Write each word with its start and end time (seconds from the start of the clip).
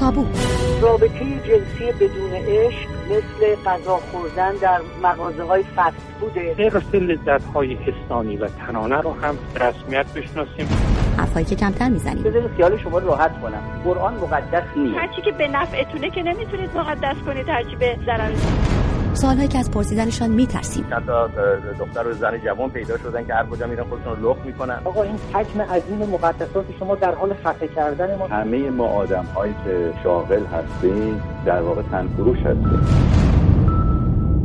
تابو. 0.00 0.26
رابطه 0.82 1.18
جنسی 1.18 1.92
بدون 2.00 2.32
عشق 2.32 2.88
مثل 3.10 3.62
غذا 3.66 3.96
خوردن 3.96 4.52
در 4.54 4.80
مغازه 5.02 5.42
های 5.42 5.64
فست 5.76 5.96
بوده 6.20 6.54
حفظ 6.54 6.94
لذت 6.94 7.44
های 7.54 7.74
حسانی 7.74 8.36
و 8.36 8.48
تنانه 8.48 9.00
رو 9.00 9.12
هم 9.12 9.38
رسمیت 9.54 10.06
بشناسیم. 10.06 10.68
حرفایی 11.18 11.46
که 11.46 11.56
کمتر 11.56 11.88
می‌زنیم. 11.88 12.22
بذارید 12.22 12.50
خیال 12.56 12.78
شما 12.78 12.98
راحت 12.98 13.40
کنم. 13.40 13.62
قرآن 13.84 14.14
مقدس 14.14 14.62
نیست. 14.76 14.98
هرچی 14.98 15.22
که 15.22 15.32
به 15.32 15.48
نفعتونه 15.48 16.10
که 16.10 16.22
نمی‌تونید 16.22 16.76
مقدس 16.76 17.16
کنید 17.26 17.48
هرچی 17.48 17.76
به 17.76 17.98
ضرر. 18.06 18.30
سوالهایی 19.20 19.48
که 19.48 19.58
از 19.58 19.70
پرسیدنشان 19.70 20.30
میترسیم. 20.30 20.86
چند 20.90 21.06
تا 21.06 21.26
دختر 21.78 22.06
و 22.06 22.12
زن 22.12 22.38
جوان 22.44 22.70
پیدا 22.70 22.98
شدن 22.98 23.26
که 23.26 23.34
هر 23.34 23.46
کجا 23.46 23.66
میرن 23.66 23.84
خودشون 23.84 24.16
رو 24.16 24.30
لخت 24.30 24.46
می‌کنن. 24.46 24.80
آقا 24.84 25.02
این 25.02 25.16
حجم 25.32 25.60
عظیم 25.60 25.98
مقدسات 25.98 26.64
شما 26.78 26.94
در 26.94 27.14
حال 27.14 27.34
خفه 27.34 27.68
کردن 27.68 28.18
ما 28.18 28.26
همه 28.26 28.70
ما 28.70 28.86
آدم 28.86 29.24
هایی 29.24 29.54
که 29.64 29.92
شاغل 30.02 30.44
هستیم 30.46 31.22
در 31.46 31.62
واقع 31.62 31.82
تنفروش 31.82 32.38
هستیم. 32.38 32.80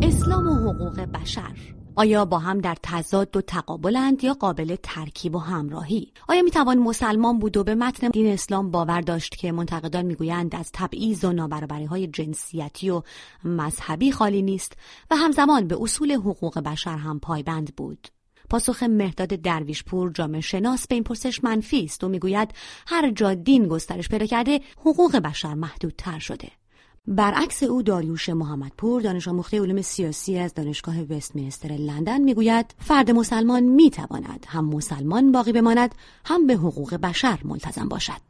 اسلام 0.02 0.48
و 0.48 0.56
حقوق 0.70 1.00
بشر. 1.22 1.54
آیا 1.96 2.26
با 2.26 2.40
هم 2.40 2.62
در 2.62 2.78
تضاد 2.84 3.38
و 3.38 3.42
تقابلند 3.42 4.24
یا 4.24 4.34
قابل 4.34 4.76
ترکیب 4.84 5.36
و 5.36 5.40
همراهی؟ 5.40 6.12
آیا 6.28 6.42
می‌توان 6.42 6.78
مسلمان 6.78 7.40
بود 7.40 7.58
و 7.58 7.64
به 7.64 7.76
متن 7.76 8.10
دین 8.10 8.34
اسلام 8.34 8.72
باور 8.72 9.02
داشت 9.02 9.36
که 9.36 9.52
منتقدان 9.52 10.06
می‌گویند 10.06 10.56
از 10.56 10.70
تبعیض 10.74 11.24
و 11.24 11.34
نابرابری 11.34 11.86
های 11.86 12.08
جنسیتی 12.08 12.90
و 12.90 13.02
مذهبی 13.44 14.12
خالی 14.12 14.42
نیست 14.42 14.74
و 15.12 15.16
همزمان 15.16 15.68
به 15.68 15.78
اصول 15.82 16.12
حقوق 16.12 16.60
بشر 16.60 16.98
هم 16.98 17.20
پایبند 17.20 17.76
بود؟ 17.76 18.08
پاسخ 18.50 18.84
مهداد 18.84 19.28
درویشپور 19.28 20.12
جامعه 20.12 20.42
شناس 20.42 20.88
به 20.88 20.96
این 20.96 21.04
پرسش 21.04 21.44
منفی 21.44 21.84
است 21.84 22.04
و 22.04 22.10
می‌گوید 22.10 22.52
هر 22.88 23.12
جا 23.12 23.34
دین 23.34 23.68
گسترش 23.68 24.10
پیدا 24.10 24.26
کرده 24.26 24.62
حقوق 24.78 25.16
بشر 25.16 25.54
محدودتر 25.54 26.20
شده. 26.20 26.63
برعکس 27.08 27.64
او 27.64 27.82
داریوش 27.82 28.30
محمدپور 28.30 29.02
دانش 29.02 29.28
آموخته 29.28 29.62
علوم 29.62 29.82
سیاسی 29.82 30.38
از 30.38 30.54
دانشگاه 30.54 31.02
وستمینستر 31.02 31.70
لندن 31.70 32.22
می‌گوید 32.22 32.76
فرد 32.80 33.12
مسلمان 33.12 33.64
می‌تواند 33.64 34.46
هم 34.50 34.66
مسلمان 34.66 35.32
باقی 35.32 35.52
بماند 35.52 35.96
هم 36.26 36.48
به 36.48 36.54
حقوق 36.54 36.94
بشر 36.96 37.40
ملتزم 37.44 37.88
باشد. 37.88 38.22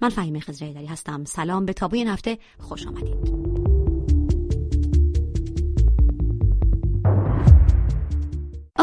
من 0.00 0.08
فهیم 0.08 0.40
خزرهدری 0.40 0.86
هستم. 0.86 1.24
سلام 1.24 1.64
به 1.64 1.72
تابوی 1.72 1.98
این 1.98 2.08
هفته 2.08 2.38
خوش 2.58 2.86
آمدید. 2.86 3.53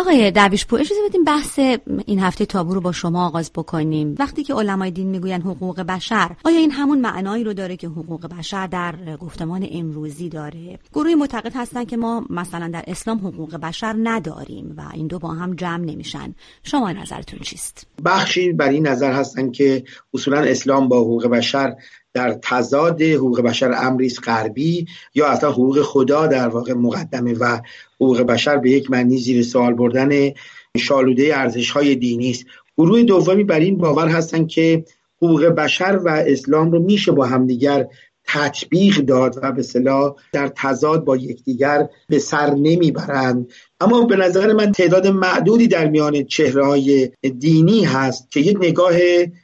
آقای 0.02 0.31
پور 0.69 0.80
اجازه 0.80 1.02
بدیم 1.09 1.23
بحث 1.23 1.59
این 2.05 2.19
هفته 2.19 2.45
تابو 2.45 2.73
رو 2.73 2.81
با 2.81 2.91
شما 2.91 3.27
آغاز 3.27 3.52
بکنیم. 3.55 4.16
وقتی 4.19 4.43
که 4.43 4.53
علمای 4.53 4.91
دین 4.91 5.08
می‌گوین 5.08 5.41
حقوق 5.41 5.81
بشر 5.81 6.35
آیا 6.43 6.58
این 6.59 6.71
همون 6.71 7.02
معنایی 7.02 7.43
رو 7.43 7.53
داره 7.53 7.77
که 7.77 7.88
حقوق 7.88 8.27
بشر 8.27 8.67
در 8.67 8.95
گفتمان 9.19 9.67
امروزی 9.71 10.30
داره؟ 10.30 10.80
گروهی 10.93 11.16
معتقد 11.16 11.52
هستن 11.55 11.85
که 11.85 11.97
ما 11.97 12.25
مثلا 12.30 12.67
در 12.67 12.83
اسلام 12.88 13.17
حقوق 13.17 13.55
بشر 13.55 13.95
نداریم 14.03 14.73
و 14.77 14.81
این 14.93 15.08
دو 15.08 15.19
با 15.19 15.30
هم 15.30 15.55
جمع 15.55 15.85
نمیشن. 15.85 16.36
شما 16.63 16.91
نظرتون 16.91 17.39
چیست؟ 17.39 17.88
بخشی 18.05 18.53
بر 18.53 18.69
این 18.69 18.88
نظر 18.88 19.13
هستن 19.13 19.52
که 19.52 19.83
اصولا 20.13 20.39
اسلام 20.39 20.88
با 20.88 21.02
حقوق 21.02 21.27
بشر 21.27 21.75
در 22.14 22.40
تضاد 22.42 23.02
حقوق 23.02 23.42
بشر 23.42 23.72
امریز 23.78 24.20
غربی 24.20 24.88
یا 25.16 25.28
اصلا 25.28 25.52
حقوق 25.52 25.81
خدا 25.81 26.28
در 26.28 26.48
واقع 26.48 26.73
مقدمه 26.73 27.34
و 27.34 27.59
حقوق 27.95 28.22
بشر 28.22 28.58
به 28.58 28.70
یک 28.70 28.92
معنی 28.92 29.17
زیر 29.17 29.44
سوال 29.44 29.73
بردن 29.73 30.32
شالوده 30.78 31.38
ارزش 31.38 31.72
های 31.72 31.95
دینی 31.95 32.32
است. 32.32 32.45
گروه 32.78 33.04
دومی 33.04 33.44
بر 33.44 33.59
این 33.59 33.78
باور 33.78 34.08
هستند 34.08 34.48
که 34.48 34.86
حقوق 35.17 35.45
بشر 35.45 36.00
و 36.06 36.09
اسلام 36.09 36.72
رو 36.72 36.80
میشه 36.80 37.12
با 37.12 37.26
همدیگر 37.26 37.88
تطبیق 38.28 38.98
داد 38.98 39.39
و 39.42 39.52
به 39.52 39.64
صلاح 39.64 40.16
در 40.34 40.48
تضاد 40.56 41.06
با 41.06 41.17
یکدیگر 41.17 41.89
به 42.08 42.20
سر 42.20 42.54
نمی‌برند. 42.56 43.52
اما 43.81 44.01
به 44.01 44.15
نظر 44.15 44.53
من 44.53 44.71
تعداد 44.71 45.08
معدودی 45.08 45.67
در 45.67 45.87
میان 45.87 46.23
چهره 46.23 46.65
های 46.65 47.09
دینی 47.39 47.83
هست 47.83 48.31
که 48.31 48.39
یک 48.39 48.58
نگاه 48.61 48.93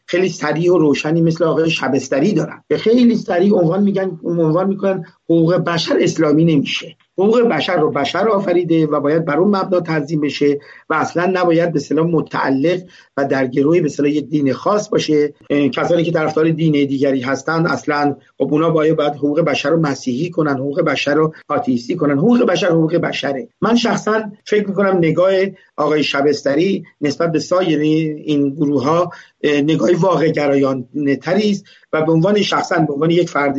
خیلی 0.06 0.30
سریع 0.30 0.74
و 0.74 0.78
روشنی 0.78 1.22
مثل 1.22 1.44
آقای 1.44 1.70
شبستری 1.70 2.34
دارن. 2.34 2.64
به 2.68 2.78
خیلی 2.78 3.16
سریع 3.16 3.54
عنوان 3.54 3.84
میگن 3.84 4.20
عنوان 4.24 4.68
می‌کنن 4.68 5.06
حقوق 5.24 5.56
بشر 5.56 5.98
اسلامی 6.02 6.46
نمیشه. 6.46 6.96
حقوق 7.18 7.42
بشر 7.42 7.76
رو 7.80 7.92
بشر 7.92 8.30
آفریده 8.30 8.86
و 8.86 9.00
باید 9.00 9.26
بر 9.26 9.38
اون 9.38 9.56
مبنا 9.56 9.80
تنظیم 9.80 10.22
بشه 10.22 10.60
و 10.90 10.94
اصلا 10.94 11.32
نباید 11.34 11.74
به 11.74 11.80
صلاح 11.80 12.08
متعلق 12.08 12.82
و 13.18 13.26
در 13.26 13.48
گروه 13.48 13.82
به 13.82 14.12
یک 14.12 14.30
دین 14.30 14.54
خاص 14.54 14.90
باشه. 14.90 15.34
کسانی 15.50 16.04
که 16.04 16.12
طرفدار 16.12 16.50
دین 16.50 16.72
دیگری 16.72 17.22
هستن 17.22 17.66
اصلا 17.66 18.16
خب 18.38 18.54
اونا 18.54 18.70
باید 18.70 18.96
باید 18.96 19.14
حقوق 19.14 19.42
بشر 19.42 19.70
رو 19.70 19.80
مسیحی 19.80 20.30
کنن 20.30 20.54
حقوق 20.54 20.82
بشر 20.82 21.14
رو 21.14 21.34
آتیستی 21.48 21.96
کنن. 21.96 22.18
حقوق 22.18 22.44
بشر 22.44 22.68
حقوق 22.68 22.96
بشره. 22.96 23.48
من 23.62 23.76
شخصا 23.76 24.27
فکر 24.46 24.68
می‌کنم 24.68 24.98
نگاه 24.98 25.32
آقای 25.78 26.04
شبستری 26.04 26.84
نسبت 27.02 27.32
به 27.32 27.40
سایر 27.40 27.80
این 27.80 28.50
گروه 28.50 28.84
ها 28.84 29.12
نگاه 29.44 29.90
واقع 30.00 30.30
گرایان 30.30 30.88
است 31.26 31.66
و 31.94 32.02
به 32.02 32.12
عنوان 32.12 32.42
شخصا 32.42 32.80
به 32.80 32.94
عنوان 32.94 33.10
یک 33.10 33.30
فرد 33.30 33.58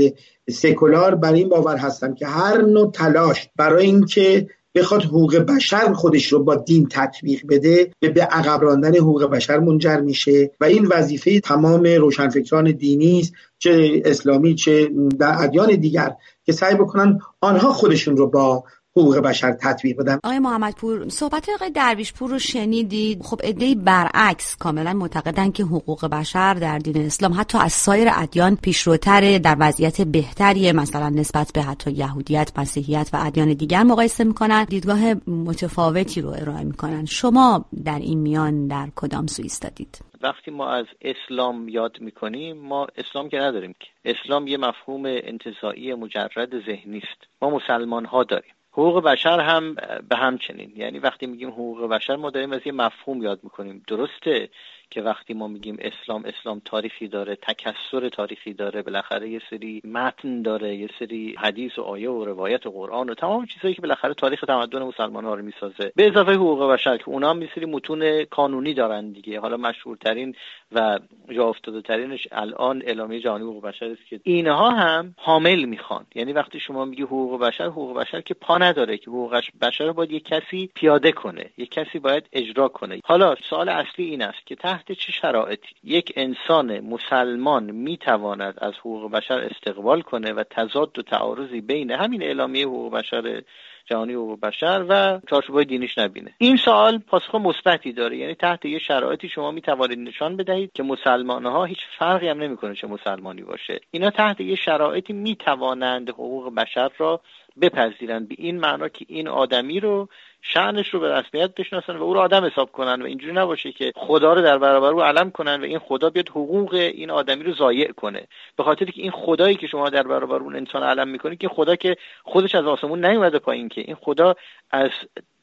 سکولار 0.51 1.15
بر 1.15 1.33
این 1.33 1.49
باور 1.49 1.77
هستم 1.77 2.15
که 2.15 2.27
هر 2.27 2.63
نوع 2.63 2.91
تلاش 2.93 3.49
برای 3.57 3.87
اینکه 3.87 4.49
بخواد 4.75 5.05
حقوق 5.05 5.37
بشر 5.37 5.93
خودش 5.93 6.33
رو 6.33 6.45
با 6.45 6.55
دین 6.55 6.89
تطبیق 6.91 7.43
بده 7.49 7.91
به 8.01 8.09
به 8.09 8.23
عقب 8.23 8.63
راندن 8.63 8.97
حقوق 8.97 9.25
بشر 9.31 9.59
منجر 9.59 10.01
میشه 10.01 10.51
و 10.61 10.65
این 10.65 10.87
وظیفه 10.87 11.41
تمام 11.41 11.85
روشنفکران 11.85 12.73
دینی 12.73 13.21
است 13.21 13.33
چه 13.59 14.03
اسلامی 14.05 14.55
چه 14.55 14.91
در 15.19 15.35
ادیان 15.43 15.77
دیگر 15.77 16.13
که 16.45 16.53
سعی 16.53 16.75
بکنن 16.75 17.19
آنها 17.41 17.73
خودشون 17.73 18.17
رو 18.17 18.27
با 18.27 18.65
حقوق 18.97 19.19
بشر 19.19 19.53
تطبیق 19.53 19.97
بدن 19.97 20.19
آقای 20.25 20.39
محمدپور 20.39 21.09
صحبت 21.09 21.49
آقای 21.55 21.71
درویشپور 21.71 22.31
رو 22.31 22.39
شنیدید؟ 22.39 23.23
خب 23.23 23.41
ایده 23.45 23.75
برعکس 23.75 24.57
کاملا 24.57 24.93
معتقدن 24.93 25.51
که 25.51 25.63
حقوق 25.63 26.07
بشر 26.07 26.55
در 26.55 26.79
دین 26.79 27.07
اسلام 27.07 27.33
حتی 27.41 27.59
از 27.59 27.73
سایر 27.73 28.09
ادیان 28.13 28.57
پیشروتر 28.57 29.39
در 29.39 29.57
وضعیت 29.61 30.01
بهتری 30.01 30.73
مثلا 30.73 31.09
نسبت 31.09 31.53
به 31.55 31.63
حتی 31.63 31.91
یهودیت 31.91 32.59
مسیحیت 32.59 33.11
و 33.13 33.19
ادیان 33.27 33.53
دیگر 33.55 33.83
مقایسه 33.83 34.25
می‌کنن. 34.25 34.65
دیدگاه 34.65 35.15
متفاوتی 35.27 36.21
رو 36.21 36.29
ارائه 36.29 36.65
می‌کنن. 36.65 37.05
شما 37.05 37.65
در 37.85 37.99
این 37.99 38.19
میان 38.19 38.67
در 38.67 38.89
کدام 38.97 39.27
سو 39.27 39.43
ایستادید؟ 39.43 39.99
وقتی 40.23 40.51
ما 40.51 40.71
از 40.71 40.87
اسلام 41.03 41.69
یاد 41.69 42.01
می‌کنیم 42.01 42.57
ما 42.57 42.87
اسلام 42.97 43.29
که 43.29 43.37
نداریم 43.37 43.75
که. 43.81 43.87
اسلام 44.05 44.47
یه 44.47 44.57
مفهوم 44.57 45.03
انتظایی 45.07 45.95
مجرد 45.95 46.49
ذهنی 46.67 46.99
است. 46.99 47.31
ما 47.43 47.51
مسلمان 47.51 48.05
ها 48.05 48.25
داریم. 48.25 48.53
حقوق 48.79 49.05
بشر 49.05 49.41
هم 49.41 49.75
به 50.09 50.17
همچنین. 50.17 50.73
یعنی 50.77 50.99
وقتی 50.99 51.27
میگیم 51.27 51.49
حقوق 51.49 51.89
بشر 51.89 52.17
ما 52.17 52.31
داریم 52.31 52.53
از 52.53 52.61
یه 52.67 52.73
مفهوم 52.73 53.23
یاد 53.23 53.41
می‌کنیم. 53.45 53.83
درسته؟ 53.89 54.49
که 54.91 55.03
وقتی 55.03 55.35
ما 55.35 55.49
میگیم 55.49 55.77
اسلام 55.81 56.25
اسلام 56.25 56.63
تاریخی 56.65 57.09
داره 57.09 57.37
تکسر 57.37 58.09
تاریخی 58.09 58.55
داره 58.55 58.83
بالاخره 58.83 59.29
یه 59.29 59.41
سری 59.51 59.83
متن 59.85 60.43
داره 60.43 60.77
یه 60.77 60.89
سری 60.99 61.35
حدیث 61.39 61.79
و 61.79 61.83
آیه 61.83 62.11
و 62.11 62.25
روایت 62.25 62.67
و 62.67 62.71
قرآن 62.71 63.11
و 63.11 63.15
تمام 63.15 63.47
چیزهایی 63.47 63.75
که 63.75 63.83
بالاخره 63.83 64.15
تاریخ 64.15 64.41
تمدن 64.41 64.83
مسلمان 64.83 65.25
ها 65.25 65.35
رو 65.35 65.43
می‌سازه. 65.43 65.93
به 65.97 66.07
اضافه 66.07 66.33
حقوق 66.33 66.73
بشر 66.73 66.97
که 66.97 67.09
اونا 67.09 67.31
هم 67.31 67.49
سری 67.55 67.67
متون 67.67 68.25
کانونی 68.25 68.75
دارن 68.75 69.13
دیگه. 69.13 69.41
حالا 69.41 69.57
مشهورترین 69.57 70.35
و 70.73 70.99
جا 71.31 71.49
افتاده 71.49 71.83
ترینش 71.83 72.29
الان 72.33 72.83
اعلامیه 72.87 73.21
جهانی 73.21 73.45
حقوق 73.45 73.65
بشر 73.65 73.85
است 73.85 74.07
که 74.09 74.21
اینها 74.25 74.71
هم 74.71 75.15
حامل 75.17 75.65
می‌خوان. 75.65 76.07
یعنی 76.15 76.33
وقتی 76.33 76.61
شما 76.61 76.85
میگی 76.85 77.03
حقوق 77.03 77.41
بشر 77.41 77.67
حقوق 77.67 77.97
بشر 77.99 78.21
که 78.21 78.35
پا 78.35 78.59
نداره 78.59 78.99
که 78.99 79.11
حقوق 79.11 79.41
بشر 79.63 79.93
باید 79.93 80.13
یک 80.13 80.25
کسی 80.25 80.71
پیاده 80.75 81.13
کنه 81.13 81.51
یک 81.57 81.71
کسی 81.71 81.99
باید 81.99 82.29
اجرا 82.33 82.69
کنه. 82.69 83.01
حالا 83.05 83.35
سوال 83.35 83.69
اصلی 83.69 84.05
این 84.05 84.23
است 84.23 84.47
که 84.47 84.55
تحت 84.79 84.93
چه 84.93 85.13
شرایطی؟ 85.13 85.69
یک 85.85 86.13
انسان 86.17 86.81
مسلمان 86.81 87.71
می‌تواند 87.71 88.55
از 88.59 88.75
حقوق 88.75 89.11
بشر 89.11 89.39
استقبال 89.39 90.01
کنه 90.01 90.33
و 90.33 90.45
تضاد 90.51 90.99
و 90.99 91.03
تعارضی 91.03 91.61
بین 91.61 91.91
همین 91.91 92.23
اعلامیه 92.23 92.67
حقوق 92.67 92.93
بشر 92.93 93.43
جهانی 93.87 94.13
حقوق 94.13 94.41
بشر 94.41 94.85
و 94.89 95.21
چارچوبای 95.31 95.65
دینیش 95.65 95.99
نبینه. 95.99 96.35
این 96.39 96.57
سوال 96.57 96.99
پاسخ 96.99 97.35
مثبتی 97.35 97.93
داره. 97.93 98.17
یعنی 98.17 98.35
تحت 98.35 98.65
یه 98.65 98.79
شرایطی 98.79 99.29
شما 99.29 99.51
می 99.51 99.61
توانید 99.61 99.99
نشان 99.99 100.37
بدهید 100.37 100.73
که 100.73 100.83
مسلمان 100.83 101.47
ها 101.47 101.65
هیچ 101.65 101.81
فرقی 101.99 102.29
هم 102.29 102.43
نمی‌کنه 102.43 102.75
چه 102.75 102.87
مسلمانی 102.87 103.43
باشه. 103.43 103.81
اینا 103.91 104.11
تحت 104.11 104.41
یه 104.41 104.57
شرایطی 104.57 105.13
می 105.13 105.37
توانند 105.37 106.11
حقوق 106.11 106.55
بشر 106.55 106.91
را 106.99 107.21
بپذیرند. 107.61 108.29
به 108.29 108.35
این 108.39 108.61
معنا 108.61 108.89
که 108.89 109.05
این 109.09 109.29
آدمی 109.29 109.81
رو 109.81 110.09
شعنش 110.43 110.89
رو 110.89 111.01
به 111.01 111.13
رسمیت 111.13 111.55
بشناسن 111.55 111.97
و 111.97 112.03
او 112.03 112.15
رو 112.15 112.21
آدم 112.21 112.45
حساب 112.45 112.73
کنن 112.73 113.03
و 113.03 113.05
اینجوری 113.05 113.33
نباشه 113.33 113.73
که 113.73 113.93
خدا 113.97 114.33
رو 114.33 114.43
در 114.43 114.59
برابر 114.59 114.93
او 114.93 115.03
علم 115.03 115.31
کنن 115.31 115.61
و 115.61 115.65
این 115.65 115.79
خدا 115.79 116.11
بیاد 116.11 116.29
حقوق 116.29 116.75
این 116.75 117.11
آدمی 117.11 117.45
رو 117.45 117.55
ضایع 117.55 117.93
کنه. 117.93 118.27
به 118.57 118.63
خاطر 118.63 118.85
که 118.85 119.03
این 119.03 119.11
خدایی 119.11 119.57
که 119.57 119.67
شما 119.67 119.91
در 119.91 120.03
برابر 120.03 120.37
اون 120.37 120.57
انسان 120.57 120.83
علم 120.83 121.09
می‌کنید 121.09 121.39
که 121.39 121.49
خدا 121.49 121.77
که 121.77 121.97
خودش 122.25 122.55
از 122.55 122.67
آسمون 122.67 123.05
نیومده 123.05 123.39
پایین 123.39 123.69
که 123.69 123.81
این 123.81 123.95
خدا 123.95 124.35
از 124.71 124.91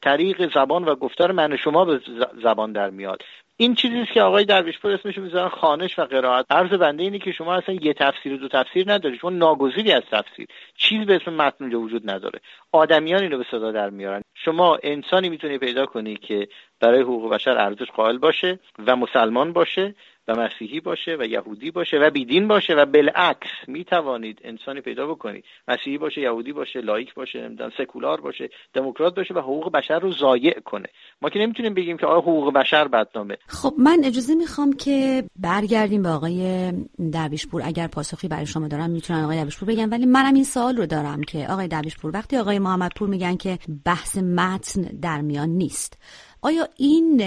طریق 0.02 0.54
زبان 0.54 0.86
و 0.86 0.96
گفتار 0.96 1.32
من 1.32 1.58
شما 1.58 1.86
به 1.86 2.02
زبان 2.44 2.72
در 2.72 2.90
میاد. 2.90 3.22
این 3.58 3.76
چیزی 3.76 4.06
که 4.14 4.22
آقای 4.22 4.46
درویشپور 4.46 4.92
اسمش 4.92 5.18
می‌ذارن 5.18 5.50
خانش 5.50 6.00
و 6.00 6.06
قرائت. 6.06 6.46
عرض 6.50 6.70
بنده 6.70 7.04
اینه 7.04 7.20
که 7.20 7.32
شما 7.32 7.56
اصلا 7.56 7.76
یه 7.82 7.94
تفسیر 7.94 8.34
و 8.34 8.38
دو 8.38 8.48
تفسیر 8.48 8.94
نداری 8.94 9.18
شما 9.18 9.30
ناگزیری 9.30 9.92
از 9.92 10.04
تفسیر. 10.12 10.48
چیز 10.78 11.06
به 11.06 11.16
اسم 11.16 11.34
متن 11.34 11.56
اونجا 11.60 11.80
وجود 11.80 12.10
نداره. 12.10 12.40
آدمیان 12.72 13.22
اینو 13.22 13.38
به 13.38 13.46
صدا 13.52 13.72
در 13.72 13.90
میارن. 13.90 14.22
شما 14.34 14.80
انسانی 14.84 15.30
می‌تونی 15.30 15.58
پیدا 15.58 15.86
کنی 15.86 16.16
که 16.16 16.48
برای 16.80 17.02
حقوق 17.02 17.34
بشر 17.34 17.58
ارزش 17.58 17.92
قائل 17.92 18.18
باشه 18.18 18.60
و 18.88 18.96
مسلمان 18.96 19.54
باشه 19.54 19.96
و 20.28 20.36
مسیحی 20.36 20.80
باشه 20.80 21.18
و 21.20 21.26
یهودی 21.26 21.72
باشه 21.72 21.98
و 21.98 22.10
بیدین 22.10 22.48
باشه 22.48 22.74
و 22.74 22.86
بالعکس 22.86 23.50
می 23.68 23.84
توانید 23.84 24.40
انسانی 24.44 24.82
پیدا 24.82 25.08
بکنید. 25.08 25.44
مسیحی 25.68 25.98
باشه 25.98 26.22
یهودی 26.22 26.54
باشه 26.54 26.82
لایک 26.82 27.14
باشه 27.14 27.52
سکولار 27.78 28.22
باشه 28.22 28.50
دموکرات 28.74 29.16
باشه 29.16 29.34
و 29.34 29.40
حقوق 29.40 29.72
بشر 29.72 30.00
رو 30.00 30.12
ضایع 30.12 30.60
کنه. 30.60 30.88
ما 31.22 31.30
که 31.30 31.40
نمی‌تونیم 31.40 31.74
بگیم 31.74 31.98
که 31.98 32.06
آقا 32.06 32.20
حقوق 32.20 32.54
بشر 32.54 32.88
بدنامه. 32.88 33.38
خب 33.48 33.74
من 33.78 34.02
اجازه 34.04 34.36
می‌خوام 34.36 34.74
که 34.74 35.24
برگردیم 35.40 36.02
به 36.02 36.10
آقای 36.10 36.72
درویشپور 37.12 37.62
اگر 37.66 37.88
پاسخی 37.88 38.28
برای 38.28 38.46
شما 38.46 38.68
دارم 38.68 38.90
می‌تونن 38.90 39.24
آقای 39.24 39.38
درویشپور 39.38 39.70
بگم. 39.70 39.92
ولی 39.92 40.06
منم 40.06 40.34
این 40.34 40.44
سوال 40.44 40.78
رو 40.78 40.86
دارم 40.86 41.24
که 41.24 41.48
آقای 41.50 41.68
درویشپور 41.68 42.12
وقتی 42.14 42.38
آقای 42.38 42.60
محمدپور 42.60 43.10
میگن 43.10 43.38
که 43.38 43.58
بحث 43.86 44.18
متن 44.18 44.82
در 44.82 45.22
میان 45.22 45.50
نیست 45.50 46.02
آیا 46.42 46.68
این 46.78 47.22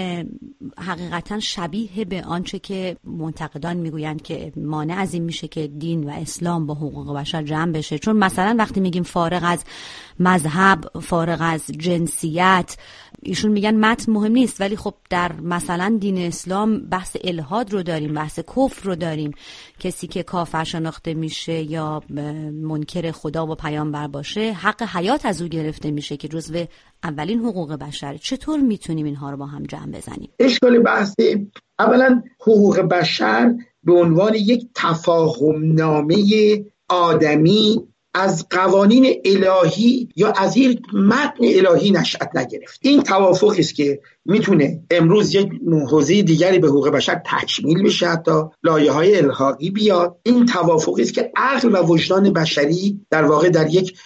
حقیقتا 0.77 1.39
شبیه 1.39 2.05
به 2.05 2.23
آنچه 2.23 2.59
که 2.59 2.97
منتقدان 3.03 3.77
می‌گویند 3.77 4.21
که 4.21 4.51
مانع 4.55 4.95
از 4.97 5.13
این 5.13 5.23
میشه 5.23 5.47
که 5.47 5.67
دین 5.67 6.03
و 6.03 6.09
اسلام 6.09 6.65
با 6.65 6.73
حقوق 6.73 7.15
بشر 7.15 7.43
جمع 7.43 7.71
بشه؟ 7.71 7.99
چون 7.99 8.15
مثلا 8.15 8.55
وقتی 8.59 8.79
میگیم 8.79 9.03
فارغ 9.03 9.41
از 9.45 9.63
مذهب 10.19 10.99
فارغ 11.01 11.37
از 11.41 11.65
جنسیت 11.67 12.77
ایشون 13.21 13.51
میگن 13.51 13.75
متن 13.75 14.11
مهم 14.11 14.31
نیست. 14.31 14.61
ولی 14.61 14.75
خب 14.75 14.93
در 15.09 15.33
مثلا 15.33 15.97
دین 15.99 16.17
اسلام 16.17 16.79
بحث 16.79 17.17
الهاد 17.23 17.73
رو 17.73 17.83
داریم 17.83 18.13
بحث 18.13 18.39
کفر 18.39 18.83
رو 18.83 18.95
داریم. 18.95 19.31
کسی 19.79 20.07
که 20.07 20.23
کافر 20.23 20.63
شناخته 20.63 21.13
میشه 21.13 21.61
یا 21.61 22.03
منکر 22.53 23.11
خدا 23.11 23.47
و 23.47 23.55
پیامبر 23.55 24.07
باشه 24.07 24.53
حق 24.53 24.83
حیات 24.83 25.25
از 25.25 25.41
او 25.41 25.47
گرفته 25.47 25.91
میشه 25.91 26.17
که 26.17 26.27
جزو 26.27 26.65
اولین 27.03 27.39
حقوق 27.39 27.73
بشر. 27.73 28.17
چطور 28.17 28.59
می‌تونیم 28.59 29.05
اینها 29.05 29.31
رو 29.31 29.37
با 29.37 29.45
هم 29.45 29.63
جمع 29.63 29.91
بزنیم؟ 29.91 30.29
اشکال 30.39 30.79
بحث 30.79 31.13
اولا 31.79 32.21
حقوق 32.41 32.79
بشر 32.79 33.53
به 33.83 33.93
عنوان 33.93 34.35
یک 34.35 34.67
تفاهم 34.75 35.73
نامه 35.73 36.15
آدمی 36.89 37.87
از 38.13 38.47
قوانین 38.49 39.21
الهی 39.25 40.09
یا 40.15 40.31
از 40.31 40.57
یک 40.57 40.81
متن 40.93 41.43
الهی 41.43 41.91
نشأت 41.91 42.35
نگرفت. 42.35 42.79
این 42.81 43.03
توافقی 43.03 43.59
است 43.59 43.75
که 43.75 43.99
می‌تونه 44.25 44.81
امروز 44.91 45.35
یک 45.35 45.49
حوزه 45.89 46.21
دیگری 46.21 46.59
به 46.59 46.67
حقوق 46.67 46.89
بشر 46.89 47.21
تکمیل 47.25 47.83
بشه 47.83 48.07
حتی 48.07 48.41
لایه 48.63 48.91
های 48.91 49.17
الحاقی 49.17 49.69
بیاد. 49.69 50.17
این 50.23 50.45
توافقی 50.45 51.01
است 51.01 51.13
که 51.13 51.31
عقل 51.35 51.75
و 51.75 51.85
وجدان 51.85 52.33
بشری 52.33 53.05
در 53.09 53.23
واقع 53.23 53.49
در 53.49 53.69
یک 53.69 53.99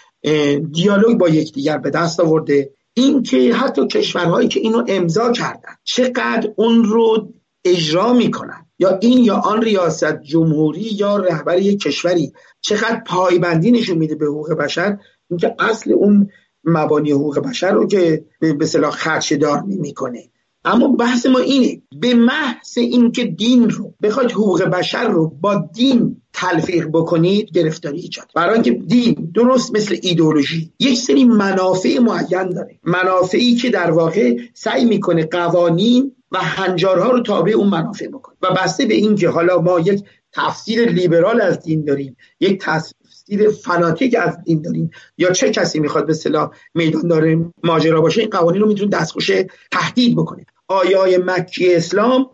دیالوگ 0.72 1.18
با 1.18 1.30
یکدیگر 1.30 1.78
به 1.78 1.90
دست 1.90 2.20
آورده. 2.20 2.70
اینکه 2.94 3.54
حتی 3.54 3.88
کشورهایی 3.88 4.48
که 4.48 4.60
اینو 4.60 4.84
امضا 4.88 5.32
کردن 5.32 5.76
چقدر 5.84 6.54
اون 6.56 6.84
رو 6.84 7.34
اجرا 7.66 8.14
می‌کنن؟ 8.14 8.66
یا 8.80 8.98
این 9.02 9.18
یا 9.18 9.36
آن 9.36 9.62
ریاست 9.62 10.22
جمهوری 10.22 10.82
یا 10.82 11.18
رهبر 11.18 11.60
یک 11.60 11.80
کشوری 11.80 12.34
چقدر 12.62 13.02
پایبندی 13.08 13.72
نشون 13.72 13.98
میده 13.98 14.16
به 14.16 14.26
حقوق 14.26 14.54
بشر؟ 14.54 14.98
اینکه 15.30 15.56
اصل 15.60 15.92
اون 15.92 16.30
مبانی 16.64 17.12
حقوق 17.12 17.40
بشر 17.40 17.72
رو 17.72 17.88
که 17.88 18.26
به 18.60 18.66
صلاح 18.66 18.92
خدشه 18.92 19.38
دار 19.38 19.62
می‌کنه 19.62 20.30
اما 20.66 20.88
بحث 20.88 21.26
ما 21.26 21.40
اینه 21.40 21.82
به 22.00 22.14
محض 22.14 22.78
اینکه 22.78 23.26
دین 23.26 23.70
رو 23.70 23.94
بخواید 24.04 24.32
حقوق 24.32 24.64
بشر 24.64 25.08
رو 25.08 25.30
با 25.42 25.70
دین 25.74 26.23
تلفیق 26.34 26.88
بکنید 26.88 27.52
گرفتاری 27.52 28.00
ایجاد. 28.00 28.26
برای 28.36 28.54
اینکه 28.54 28.72
دین 28.72 29.32
درست 29.34 29.76
مثل 29.76 29.98
ایدولوژی 30.02 30.72
یک 30.80 30.98
سری 30.98 31.26
منافع 31.26 32.00
معین 32.00 32.50
داره. 32.50 32.80
منافعی 32.84 33.56
که 33.56 33.70
در 33.70 33.92
واقع 33.92 34.38
سعی 34.54 34.86
می‌کنه 34.86 35.26
قوانین 35.26 36.16
و 36.32 36.38
هنجارها 36.38 37.12
رو 37.12 37.20
تابع 37.20 37.52
اون 37.52 37.70
منافع 37.70 38.08
بکنه. 38.08 38.36
و 38.42 38.54
بسته 38.54 38.86
به 38.86 38.94
اینکه 38.94 39.30
حالا 39.30 39.62
ما 39.62 39.80
یک 39.80 40.04
تفسیر 40.34 40.90
لیبرال 40.90 41.42
از 41.42 41.60
دین 41.60 41.86
داریم 41.86 42.18
یک 42.40 42.62
تفسیر 42.62 43.50
فناتیک 43.50 44.16
از 44.20 44.38
دین 44.46 44.62
داریم 44.62 44.90
یا 45.18 45.32
چه 45.32 45.52
کسی 45.52 45.80
می‌خواد 45.80 46.08
به 46.08 46.14
صلاح 46.14 46.52
میدان 46.74 47.08
داره 47.08 47.46
ماجرا 47.64 48.02
باشه 48.02 48.22
این 48.22 48.30
قوانین 48.30 48.62
رو 48.62 48.68
می‌تونه 48.68 48.90
دستخوش 48.90 49.32
تهدید 49.72 50.16
بکنه. 50.16 50.46
آیای 50.68 51.18
مکی 51.18 51.76
اسلام 51.76 52.30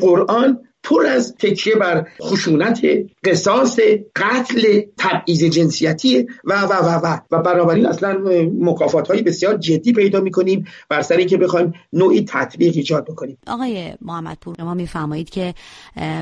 قرآن 0.00 0.60
پر 0.86 1.06
از 1.06 1.34
تکیه 1.38 1.74
بر 1.74 2.06
خشونت 2.22 2.80
قصاص 3.24 3.80
قتل 4.16 4.80
تبعیض 4.98 5.44
جنسیتی 5.44 6.26
و 6.44 6.60
و 6.60 6.72
و 6.72 7.00
و 7.04 7.20
و 7.30 7.42
بنابراین 7.42 7.86
اصلا 7.86 8.18
مکافات 8.60 9.08
های 9.08 9.22
بسیار 9.22 9.56
جدی 9.56 9.92
پیدا 9.92 10.20
می‌کنیم 10.20 10.64
بر 10.88 11.02
سر 11.02 11.24
که 11.24 11.36
بخوایم 11.36 11.72
نوعی 11.92 12.24
تطبیق 12.28 12.76
ایجاد 12.76 13.04
بکنیم. 13.04 13.38
آقای 13.46 13.94
محمد 14.02 14.38
پور 14.40 14.56
ما 14.58 14.74
میفرمایید 14.74 15.30
که 15.30 15.54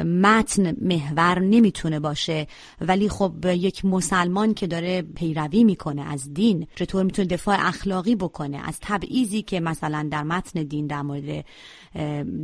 متن 0.04 0.76
محور 0.82 1.38
نمی‌تونه 1.38 2.00
باشه 2.00 2.46
ولی 2.80 3.08
خب 3.08 3.32
یک 3.46 3.84
مسلمان 3.84 4.54
که 4.54 4.66
داره 4.66 5.02
پیروی 5.02 5.64
می‌کنه 5.64 6.12
از 6.12 6.34
دین 6.34 6.66
چطور 6.74 7.02
می‌تونه 7.04 7.28
دفاع 7.28 7.56
اخلاقی 7.58 8.14
بکنه؟ 8.14 8.60
از 8.68 8.78
تبعیضی 8.82 9.42
که 9.42 9.60
مثلا 9.60 10.08
در 10.10 10.22
متن 10.22 10.62
دین 10.62 10.86
در 10.86 11.02
مورد 11.02 11.44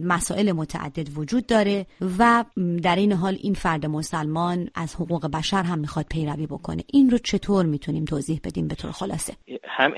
مسائل 0.05 0.53
متعدد 0.53 1.19
وجود 1.19 1.47
داره 1.47 1.87
و 2.19 2.45
در 2.83 2.97
این 2.97 3.13
حال 3.13 3.37
این 3.43 3.55
فرد 3.55 3.87
مسلمان 3.87 4.69
از 4.75 4.95
حقوق 4.95 5.27
بشر 5.27 5.63
هم 5.63 5.79
می‌خواد 5.79 6.07
پیروی 6.11 6.47
بکنه. 6.47 6.83
این 6.93 7.11
رو 7.11 7.19
چطور 7.19 7.67
می‌تونیم 7.67 8.05
توضیح 8.05 8.41
بدیم 8.45 8.69
به 8.69 8.75
طور 8.75 8.91
خلاصه؟ 8.91 9.33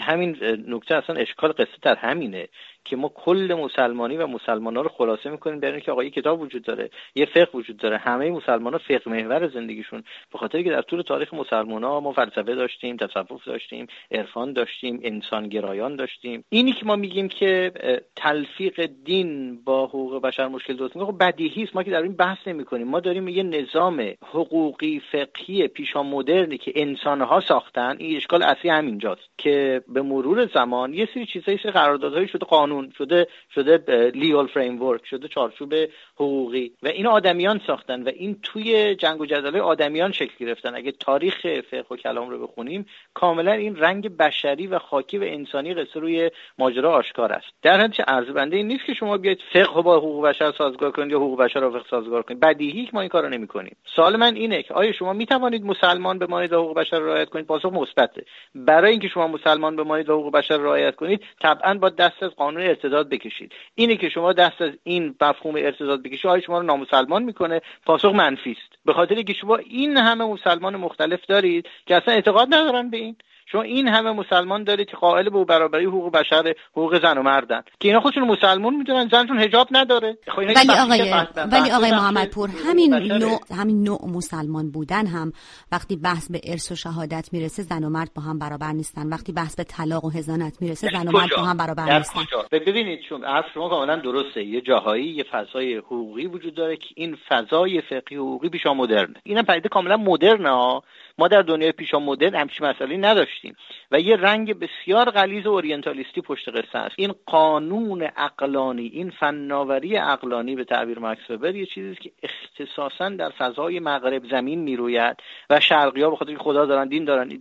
همین 0.01 0.37
نکته 0.69 0.95
اصلا 0.95 1.17
اشکال 1.17 1.53
قصه 1.53 1.79
در 1.83 1.95
همینه. 1.95 2.49
که 2.85 2.97
ما 2.97 3.09
کل 3.15 3.55
مسلمانی 3.59 4.17
و 4.17 4.27
مسلمان 4.27 4.77
ها 4.77 4.83
رو 4.83 4.89
خلاصه 4.89 5.31
می‌کنیم 5.31 5.61
در 5.61 5.81
که 5.81 5.93
آقا 5.93 6.05
کتاب 6.05 6.41
وجود 6.41 6.63
داره 6.63 6.91
یه 7.15 7.27
فقه 7.27 7.49
وجود 7.55 7.77
داره. 7.77 7.97
همه 7.97 8.31
مسلمان 8.31 8.73
ها 8.73 8.79
فقه 8.79 9.11
محور 9.11 9.49
زندگیشون. 9.49 10.05
به 10.33 10.39
خاطر 10.39 10.63
که 10.63 10.71
در 10.71 10.83
طول 10.83 11.03
تاریخ 11.03 11.35
مسلمان 11.35 11.85
ها 11.85 12.01
ما 12.01 12.13
فلسفه 12.13 12.55
داشتیم 12.55 12.97
تصوف 12.97 13.45
داشتیم 13.45 13.87
عرفان 14.11 14.53
داشتیم 14.53 15.01
انسان 15.03 15.49
گرایان 15.49 15.97
داشتیم. 15.97 16.45
اینی 16.49 16.73
که 16.73 16.87
ما 16.87 16.97
میگیم 16.97 17.29
که 17.29 17.73
تلفیق 18.17 18.91
دین 19.05 19.59
با 19.65 19.87
حقوق 19.87 20.23
بشر 20.23 20.49
مشکل 20.49 20.77
درست 20.77 20.97
می‌کنه 20.97 21.13
خب 21.13 21.19
بدیهی 21.25 21.63
است. 21.63 21.77
ما 21.77 21.83
که 21.83 21.91
در 21.91 22.03
این 22.03 22.17
بحث 22.17 22.39
نمی 22.47 22.65
کنیم 22.65 22.89
ما 22.89 23.01
داریم 23.01 23.29
یه 23.29 23.43
نظام 23.43 24.13
حقوقی 24.23 25.03
فقهی 25.13 25.69
پیشا 25.69 26.03
مدرنی 26.03 26.59
که 26.59 26.73
انسان 26.77 27.21
ها 27.21 27.41
ساختن. 27.41 27.97
این 27.99 28.17
اشکال 28.17 28.43
اصلی 28.43 28.71
همینجاست 28.71 29.31
که 29.39 29.83
به 29.89 30.03
مرور 30.03 30.47
زمان 30.47 30.95
یه 30.95 31.09
سری 31.15 31.27
چیزایی 31.27 31.59
قراردادهایی 31.59 32.29
شده 32.29 32.47
قانون 32.47 32.72
قانون 32.73 32.93
شده 32.99 33.27
شده 33.55 34.11
لیگال 34.15 34.47
فریم 34.47 34.83
ورک 34.83 35.07
شده 35.07 35.29
چارچوب 35.29 35.75
حقوقی. 36.15 36.73
و 36.83 36.89
این 36.89 37.07
آدمیان 37.07 37.61
ساختن 37.67 38.03
و 38.03 38.09
این 38.09 38.39
توی 38.43 38.95
جنگ 38.95 39.21
و 39.21 39.27
جدل 39.27 39.57
آدمیان 39.57 40.13
شکل 40.13 40.33
گرفتن. 40.41 40.75
اگه 40.75 40.93
تاریخ 40.93 41.47
فقه 41.71 41.85
و 41.91 41.97
کلام 41.97 42.31
رو 42.31 42.47
بخونیم 42.47 42.87
کاملا 43.15 43.53
این 43.53 43.77
رنگ 43.77 44.17
بشری 44.17 44.67
و 44.67 44.79
خاکی 44.79 45.19
و 45.19 45.23
انسانی 45.23 45.75
قصه 45.75 46.01
روی 46.01 46.31
ماجرا 46.59 46.93
آشکار 46.93 47.33
است. 47.33 47.47
در 47.63 47.81
حد 47.81 48.03
عرض 48.09 48.27
بنده 48.27 48.57
این 48.57 48.67
نیست 48.67 48.85
که 48.87 48.95
شما 48.95 49.17
بیاید 49.17 49.39
فقه 49.53 49.83
با 49.83 49.97
حقوق 49.97 50.27
بشر 50.27 50.53
سازگار 50.59 50.91
کنید 50.91 51.11
یا 51.11 51.19
حقوق 51.19 51.41
بشر 51.41 51.61
رو 51.61 51.71
فقه 51.71 51.89
سازگار 51.91 52.23
کنید. 52.23 52.41
بدیهی 52.41 52.89
ما 52.93 53.01
این 53.01 53.09
کارو 53.09 53.29
نمی‌کنیم. 53.29 53.77
سوال 53.97 54.17
من 54.17 54.35
اینه 54.35 54.63
که 54.63 54.75
آیا 54.75 54.93
شما 54.93 55.13
می 55.13 55.27
توانید 55.27 55.65
مسلمان 55.65 56.19
بمانید 56.19 56.53
و 56.53 56.63
حقوق 56.63 56.77
بشر 56.77 56.99
رو 56.99 57.07
رعایت 57.07 57.29
کنید؟ 57.29 57.47
پاسخ 57.47 57.73
مثبته. 57.73 58.25
برای 58.55 58.91
اینکه 58.91 59.09
شما 59.09 59.27
مسلمان 59.27 59.77
بمانید 59.77 60.09
و 60.09 60.19
حقوق 60.19 60.33
بشر 60.33 60.57
رعایت 60.57 60.97
کنید 60.97 61.25
طبعا 61.43 61.75
با 61.75 61.89
دست 61.89 62.23
از 62.23 62.31
قانون 62.31 62.62
ارتداد 62.63 63.09
بکشید. 63.09 63.53
اینه 63.75 63.97
که 63.97 64.09
شما 64.09 64.33
دست 64.33 64.63
از 64.63 64.73
این 64.85 65.15
مفهوم 65.21 65.55
ارتداد 65.55 66.03
بکشید 66.03 66.27
آیا 66.27 66.41
شما 66.41 66.59
رو 66.59 66.67
نامسلمان 66.67 67.23
می‌کنه؟ 67.23 67.61
پاسخ 67.87 68.15
منفی 68.15 68.51
است. 68.51 68.79
به 68.85 68.93
خاطر 68.93 69.23
که 69.23 69.33
شما 69.33 69.57
این 69.57 69.97
همه 69.97 70.25
مسلمان 70.25 70.77
مختلف 70.77 71.27
دارید 71.27 71.69
که 71.87 71.97
اصلا 71.97 72.15
اعتقاد 72.15 72.49
ندارن 72.55 72.91
به 72.91 72.97
این. 72.97 73.17
شما 73.47 73.63
این 73.63 73.89
همه 73.89 74.11
مسلمان 74.13 74.65
دارید 74.65 74.89
که 74.89 74.97
قائل 74.97 75.31
به 75.31 75.45
برابری 75.45 75.85
حقوق 75.85 76.13
بشر 76.13 76.55
حقوق 76.73 77.03
زن 77.03 77.19
و 77.19 77.23
مردن. 77.23 77.63
که 77.81 77.89
اینا 77.89 78.01
خودشون 78.01 78.23
مسلمان 78.23 78.75
می‌دونن 78.75 79.09
زنشون 79.09 79.39
حجاب 79.39 79.69
نداره. 79.71 80.19
خب 80.29 80.39
ولی 80.39 80.73
آقای 80.81 81.15
ولی 81.53 81.71
آقای 81.71 81.91
محمد 81.91 82.31
پور 82.31 82.51
همین 82.67 82.95
نوع 82.95 83.41
همین 83.57 83.83
نوع 83.83 83.99
مسلمان 84.15 84.71
بودن 84.71 85.07
هم 85.07 85.33
وقتی 85.73 85.97
بحث 85.97 86.31
به 86.31 86.41
ارث 86.45 86.73
و 86.73 86.75
شهادت 86.75 87.29
می‌رسه 87.33 87.63
زن 87.63 87.85
و 87.85 87.89
مرد 87.89 88.11
با 88.15 88.23
هم 88.23 88.39
برابر 88.39 88.73
نیستن. 88.73 89.09
وقتی 89.09 89.33
بحث 89.33 89.57
به 89.57 89.65
طلاق 89.65 90.05
و 90.05 90.11
هزانت 90.11 90.63
می‌رسه 90.63 90.89
زن 90.93 91.09
و 91.09 91.13
مرد 91.13 91.31
با 91.37 91.43
هم 91.43 91.57
برابر 91.57 91.99
نیستن. 91.99 92.21
ببینید 92.53 93.01
چون 93.09 93.25
اصل 93.25 93.49
شما 93.55 93.69
کاملا 93.69 93.97
درسته. 93.97 94.45
یه 94.45 94.61
جاهایی 94.61 95.05
یه 95.05 95.25
فضای 95.33 95.77
حقوقی 95.77 96.27
وجود 96.27 96.55
داره 96.55 96.77
که 96.77 96.89
این 96.97 97.17
فضای 97.29 97.81
فقهی 97.81 98.17
حقوقی 98.17 98.49
بیشا 98.49 98.75
مدرنه. 98.75 99.15
اینم 99.25 99.43
پدیده 99.43 99.69
کاملا 99.69 99.97
مدرنه 99.97 100.51
ها. 100.51 100.83
ما 101.19 101.29
در 101.29 101.43
دنیای 101.43 101.73
پیشا 101.73 101.99
مدرن 101.99 102.35
همچین 102.35 102.67
مسئله 102.67 102.97
نداشتیم. 102.97 103.57
و 103.91 104.01
یه 104.01 104.17
رنگ 104.17 104.59
بسیار 104.59 105.11
غلیظ 105.11 105.47
اورینتالیستی 105.47 106.21
پشت 106.21 106.49
قصه 106.49 106.79
است. 106.79 106.95
این 106.99 107.15
قانون 107.27 108.03
عقلانی 108.03 108.87
این 108.87 109.11
فناوری 109.11 109.97
عقلانی 109.97 110.57
به 110.57 110.65
تعبیر 110.65 110.99
مکس 110.99 111.31
وبر 111.31 111.55
یه 111.55 111.67
چیزی 111.67 111.95
که 111.95 112.11
اختصاصا 112.23 113.09
در 113.09 113.31
فضای 113.31 113.81
مغرب 113.81 114.29
زمین 114.31 114.59
می‌روید 114.61 115.17
و 115.51 115.61
شرقی 115.61 116.03
ها 116.03 116.11
به 116.11 116.17
خاطر 116.17 116.37
خدا 116.37 116.67
دارن 116.67 116.89
دین 116.89 117.05
دارن 117.05 117.39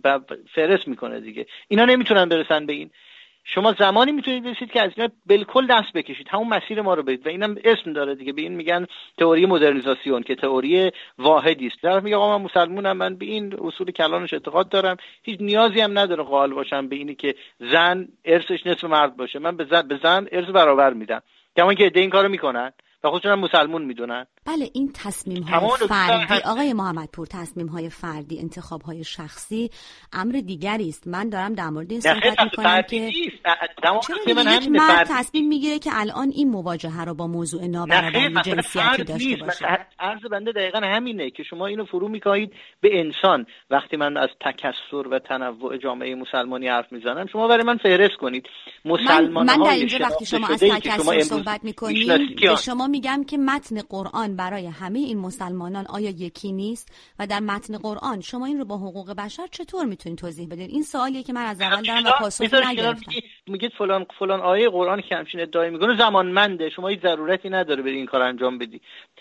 فرست 0.54 0.88
می‌کنه 0.88 1.20
دیگه. 1.20 1.46
اینا 1.68 1.84
نمی‌تونن 1.84 2.28
برسن 2.28 2.66
به 2.66 2.72
این. 2.72 2.90
شما 3.44 3.72
زمانی 3.78 4.12
می‌تونید 4.12 4.44
برسید 4.44 4.70
که 4.70 4.82
از 4.82 4.90
اینا 4.96 5.08
بالکل 5.26 5.66
دست 5.66 5.92
بکشید. 5.94 6.28
همون 6.30 6.48
مسیر 6.48 6.82
ما 6.82 6.94
رو 6.94 7.02
برید. 7.02 7.26
و 7.26 7.28
اینم 7.28 7.56
اسم 7.64 7.92
داره 7.92 8.14
دیگه. 8.14 8.32
به 8.32 8.42
این 8.42 8.52
میگن 8.52 8.86
تئوری 9.18 9.46
مدرنیزاسیون 9.46 10.22
که 10.22 10.34
تئوری 10.34 10.90
واحدی 11.18 11.66
است. 11.66 11.82
طرف 11.82 12.02
میگه 12.02 12.16
آقا 12.16 12.38
من 12.38 12.44
مسلمونم 12.44 12.96
من 12.96 13.16
به 13.16 13.26
این 13.26 13.56
اصول 13.60 13.90
کلانش 13.90 14.32
اعتقاد 14.32 14.68
دارم. 14.68 14.96
هیچ 15.22 15.40
نیازی 15.40 15.80
هم 15.80 15.98
نداره 15.98 16.22
قائل 16.22 16.52
باشم 16.52 16.88
به 16.88 16.96
اینی 16.96 17.14
که 17.14 17.34
زن 17.58 18.08
ارثش 18.24 18.66
نصف 18.66 18.84
مرد 18.84 19.16
باشه. 19.16 19.38
من 19.38 19.56
به 19.56 19.64
زن, 19.64 19.88
به 19.88 19.98
زن 20.02 20.26
ارث 20.32 20.48
برابر 20.48 20.92
میدم. 20.92 21.22
کما 21.56 21.74
که 21.74 21.92
این 21.94 22.10
کارو 22.10 22.28
می‌کنن 22.28 22.72
و 23.04 23.10
خودشون 23.10 23.34
مسلمون 23.34 23.82
می‌دونن. 23.82 24.26
بله 24.46 24.70
این 24.74 24.90
تصمیم 24.94 25.42
های 25.42 25.88
فردی 25.88 26.34
آقای 26.44 26.72
محمد 26.72 27.08
پور 27.12 27.26
تصمیم 27.26 27.66
های 27.66 27.90
فردی 27.90 28.38
انتخاب 28.38 28.82
های 28.82 29.04
شخصی 29.04 29.70
امر 30.12 30.32
دیگری 30.32 30.88
است. 30.88 31.06
من 31.06 31.28
دارم 31.28 31.54
در 31.54 31.68
مورد 31.68 31.90
این 31.90 32.00
صحبت 32.00 32.40
می‌کنم 32.40 32.82
که 32.82 33.10
چرا 34.02 34.54
یک 34.54 34.68
مرد 34.68 35.06
تصمیم 35.10 35.48
می‌گیره 35.48 35.78
که 35.78 35.90
الان 35.94 36.30
این 36.34 36.50
مواجهه 36.50 37.04
رو 37.04 37.14
با 37.14 37.26
موضوع 37.26 37.66
نابرابری 37.66 38.34
جنسیتی 38.44 39.04
داشته 39.04 39.36
باشه؟ 39.36 39.86
عرض 39.98 40.20
بنده 40.30 40.52
دقیقا 40.52 40.78
همینه 40.78 41.30
که 41.30 41.42
شما 41.42 41.66
اینو 41.66 41.84
فرو 41.84 42.08
میکاهید 42.08 42.52
به 42.80 43.00
انسان. 43.00 43.46
وقتی 43.70 43.96
من 43.96 44.16
از 44.16 44.28
تکسر 44.40 45.08
و 45.08 45.18
تنوع 45.18 45.76
جامعه 45.76 46.14
مسلمانی 46.14 46.68
حرف 46.68 46.92
می‌زنم 46.92 47.26
شما 47.26 47.48
برای 47.48 47.64
من 47.64 47.76
فهرست 47.76 48.16
کنید. 48.20 48.46
مسلمان 48.84 49.46
من, 49.46 49.56
من 49.56 49.64
در 49.64 49.70
اینجا 49.70 49.98
وقتی 50.00 50.26
شما 50.26 50.48
از 50.48 50.60
تکسر 50.60 51.20
صحبت 51.20 51.64
می‌کنید 51.64 52.40
به 52.40 52.56
شما 52.56 52.86
میگم 52.86 53.24
که 53.24 53.38
متن 53.38 53.80
قرآن 53.88 54.31
برای 54.36 54.66
همه 54.66 54.98
این 54.98 55.18
مسلمانان 55.18 55.86
آیا 55.86 56.10
یکی 56.10 56.52
نیست؟ 56.52 56.92
و 57.18 57.26
در 57.26 57.40
متن 57.40 57.78
قرآن 57.78 58.20
شما 58.20 58.46
این 58.46 58.58
رو 58.58 58.64
با 58.64 58.76
حقوق 58.76 59.10
بشر 59.10 59.46
چطور 59.50 59.84
می‌تونید 59.84 60.18
توضیح 60.18 60.48
بدین؟ 60.48 60.70
این 60.70 60.82
سوالیه 60.82 61.22
که 61.22 61.32
من 61.32 61.44
از 61.44 61.60
اول 61.60 61.82
دارم 61.82 62.06
و 62.06 62.10
پاسخ 62.18 62.54
نگرفتم. 62.54 63.12
میگید 63.46 63.72
فلان 63.78 64.06
فلان 64.18 64.40
آیه 64.40 64.68
قرآن 64.68 65.02
که 65.08 65.16
همچین 65.16 65.40
ادعای 65.40 65.70
می‌کنه. 65.70 65.98
زمانمنده. 65.98 66.70
شما 66.70 66.88
هیچ 66.88 67.00
ضرورتی 67.02 67.48
نداره 67.48 67.82
برید 67.82 67.96
این 67.96 68.06
کار 68.06 68.22
انجام 68.22 68.58
بدی. 68.58 68.80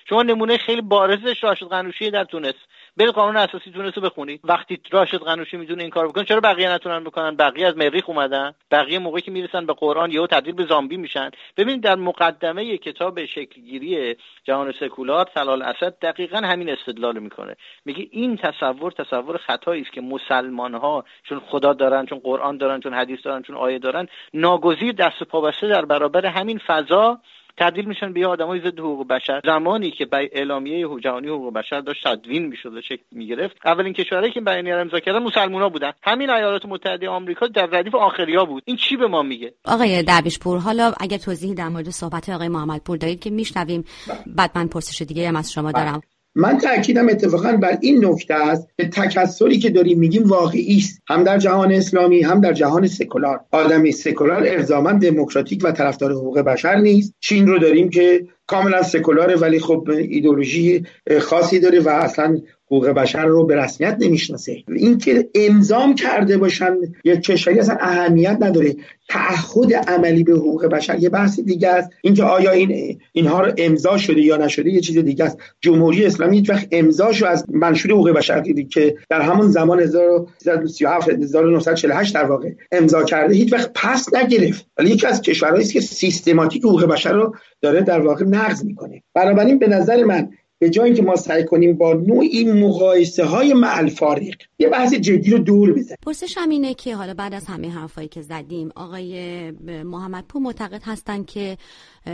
شما 0.09 0.23
نمونه 0.23 0.57
خیلی 0.57 0.81
بارزش 0.81 1.43
راشد 1.43 1.67
قنوشی 1.67 2.11
در 2.11 2.23
تونس. 2.23 2.55
برید 2.98 3.13
قانون 3.13 3.38
اساسی 3.38 3.71
تونس 3.71 3.93
رو 3.95 4.01
بخونید 4.01 4.41
وقتی 4.43 4.81
راشد 4.91 5.17
قنوشی 5.17 5.57
می‌دونه 5.57 5.81
این 5.81 5.91
کار 5.91 6.07
بکنه 6.07 6.24
چرا 6.24 6.39
بقیه 6.39 6.69
نتونن 6.71 7.03
بکنن؟ 7.03 7.36
بقیه 7.36 7.67
از 7.67 7.77
مریخ 7.77 8.10
اومدن. 8.10 8.53
بقیه 8.71 9.00
موقعی 9.00 9.21
که 9.21 9.31
می‌رسن 9.31 9.65
به 9.65 9.74
قرآن 9.74 10.12
یهو 10.12 10.27
تبدیل 10.27 10.53
به 10.53 10.65
زامبی 10.65 10.98
میشن. 10.98 11.31
ببینید 11.57 11.83
در 11.83 11.95
مقدمه 11.95 12.77
کتاب 12.77 13.25
شکلگیری 13.25 14.15
جهان 14.43 14.74
سکولار 14.79 15.25
طلال 15.25 15.62
اسد 15.62 16.00
دقیقا 16.01 16.38
همین 16.38 16.69
استدلال 16.69 17.19
می‌کنه. 17.19 17.55
میگه 17.86 18.07
این 18.12 18.38
تصور 18.38 18.91
تصور 18.91 19.38
خطایی 19.38 19.81
است 19.81 19.91
که 19.91 20.01
مسلمان 20.01 20.74
ها 20.75 21.05
چون 21.24 21.39
خدا 21.39 21.74
دارن 21.74 22.05
چون 22.05 22.19
قرآن 22.19 22.57
دارن 22.57 22.79
چون 22.79 22.93
حدیث 22.93 23.25
دارن 23.25 23.41
چون 23.41 23.55
آیه 23.55 23.79
دارن 23.79 24.07
ناگزیر 24.33 24.91
دست 24.91 25.24
پا 25.24 25.41
بسته 25.41 25.67
در 25.67 25.86
برابر 25.86 26.25
همین 26.25 26.57
فضا 26.67 27.19
تبدیل 27.58 27.86
میشن 27.86 28.13
به 28.13 28.20
یه 28.20 28.27
آدمای 28.27 28.60
ضد 28.60 28.79
حقوق 28.79 29.08
بشر. 29.08 29.41
زمانی 29.46 29.91
که 29.91 30.05
به 30.05 30.29
اعلامیه 30.34 30.88
جهانی 31.03 31.27
حقوق 31.27 31.53
بشر 31.53 31.79
داشت 31.81 32.08
تدوین 32.08 32.48
می‌شد 32.48 32.74
و 32.74 32.81
شکل 32.81 33.03
می‌گرفت 33.12 33.58
اولین 33.65 33.93
کشورهایی 33.93 34.31
که 34.31 34.41
بیانیه 34.41 34.75
امضا 34.75 35.00
کردن 35.00 35.20
مسلمونا 35.20 35.70
بودن. 35.70 35.91
همین 36.03 36.29
ایالات 36.29 36.65
متحده 36.65 37.10
آمریکا 37.10 37.48
در 37.48 37.65
ردیف 37.65 37.96
آخریا 37.96 38.46
بود. 38.46 38.63
این 38.65 38.77
چی 38.77 38.98
به 38.98 39.08
ما 39.08 39.22
میگه؟ 39.22 39.53
آقای 39.65 40.03
درویش 40.03 40.39
پور 40.39 40.60
حالا 40.60 40.93
اگه 41.00 41.17
توضیحی 41.17 41.55
در 41.55 41.67
مورد 41.67 41.89
صحبت 41.89 42.29
آقای 42.29 42.48
محمد 42.48 42.81
پور 42.84 42.98
دارید 42.98 43.20
که 43.20 43.29
میشنویم. 43.29 43.86
بعد 44.27 44.51
من 44.55 44.67
پرسش 44.67 45.01
دیگه 45.01 45.27
هم 45.27 45.36
از 45.36 45.51
شما 45.51 45.72
دارم. 45.72 46.01
من 46.35 46.57
تاکیدم 46.57 47.09
اتفاقا 47.09 47.51
بر 47.51 47.77
این 47.81 48.05
نکته 48.05 48.33
است 48.33 48.67
که 48.77 48.88
تکسری 48.88 49.59
که 49.59 49.69
داریم 49.69 50.00
میگیم 50.00 50.23
واقعی 50.23 50.77
است. 50.77 51.01
هم 51.07 51.23
در 51.23 51.38
جهان 51.38 51.71
اسلامی 51.71 52.21
هم 52.21 52.41
در 52.41 52.53
جهان 52.53 52.88
سکولار. 52.88 53.39
آدمی 53.51 53.91
سکولار 53.91 54.43
ارزاما 54.47 54.91
دموکراتیک 54.91 55.61
و 55.63 55.71
طرفدار 55.71 56.11
حقوق 56.11 56.39
بشر 56.39 56.75
نیست. 56.75 57.13
چین 57.19 57.47
رو 57.47 57.59
داریم 57.59 57.89
که 57.89 58.27
کاملا 58.47 58.83
سکولاره 58.83 59.35
ولی 59.35 59.59
خب 59.59 59.89
ایدولوژی 59.89 60.85
خاصی 61.21 61.59
داره 61.59 61.79
و 61.79 61.89
اصلا 61.89 62.41
حقوق 62.71 62.89
بشر 62.89 63.25
رو 63.25 63.45
به 63.45 63.55
رسمیت 63.55 63.97
نمی‌شناسه. 63.99 64.63
اینکه 64.67 65.29
امضام 65.35 65.95
کرده 65.95 66.37
باشن 66.37 66.77
یک 67.03 67.21
کشوری 67.21 67.59
اصلا 67.59 67.77
اهمیت 67.79 68.37
نداره. 68.41 68.75
تعهد 69.09 69.73
عملی 69.73 70.23
به 70.23 70.33
حقوق 70.33 70.65
بشر 70.65 70.99
یه 70.99 71.09
بحث 71.09 71.39
دیگه 71.39 71.69
است. 71.69 71.89
اینکه 72.01 72.23
آیا 72.23 72.51
این 72.51 72.99
اینها 73.11 73.41
رو 73.41 73.53
امضا 73.57 73.97
شده 73.97 74.21
یا 74.21 74.37
نشده 74.37 74.69
یه 74.69 74.79
چیز 74.79 74.97
دیگه 74.97 75.25
است. 75.25 75.37
جمهوری 75.61 76.05
اسلامی 76.05 76.37
هیچ 76.37 76.49
وقت 76.49 76.67
امضاشو 76.71 77.25
از 77.25 77.45
منشور 77.49 77.91
حقوق 77.91 78.09
بشر 78.09 78.39
دیدی 78.39 78.65
که 78.65 78.95
در 79.09 79.21
همون 79.21 79.47
زمان 79.47 79.79
1337 79.79 81.09
1948 81.09 82.13
در 82.13 82.25
واقع 82.25 82.49
امضا 82.71 83.03
کرده 83.03 83.35
هیچ 83.35 83.53
وقت 83.53 83.71
پس 83.75 84.13
نگرفت. 84.13 84.65
ولی 84.77 84.89
یکی 84.89 85.07
از 85.07 85.21
کشورهایی 85.21 85.63
است 85.63 85.73
که 85.73 85.81
سیستماتیک 85.81 86.63
حقوق 86.63 86.85
بشر 86.85 87.13
رو 87.13 87.35
داره 87.61 87.81
در 87.81 87.99
واقع 87.99 88.25
نقض 88.25 88.65
می‌کنه. 88.65 89.03
بنابراین 89.13 89.59
به 89.59 89.67
نظر 89.67 90.03
من 90.03 90.29
به 90.61 90.69
جای 90.69 90.93
که 90.93 91.01
ما 91.01 91.15
سعی 91.15 91.45
کنیم 91.45 91.77
با 91.77 91.93
نوعی 91.93 92.43
مقایسه 92.43 93.25
های 93.25 93.53
معل 93.53 93.89
فارق 93.89 94.35
یه 94.59 94.69
بحث 94.69 94.93
جدی 94.93 95.31
رو 95.31 95.37
دور 95.37 95.73
بزنیم. 95.73 95.97
پرسش 96.05 96.37
هم 96.37 96.49
اینه 96.49 96.73
که 96.73 96.95
حالا 96.95 97.13
بعد 97.13 97.33
از 97.33 97.45
همه 97.45 97.69
حرفایی 97.69 98.07
که 98.07 98.21
زدیم 98.21 98.69
آقای 98.75 99.51
محمد 99.83 100.25
پور 100.27 100.41
معتقد 100.41 100.81
هستن 100.85 101.23
که 101.23 101.57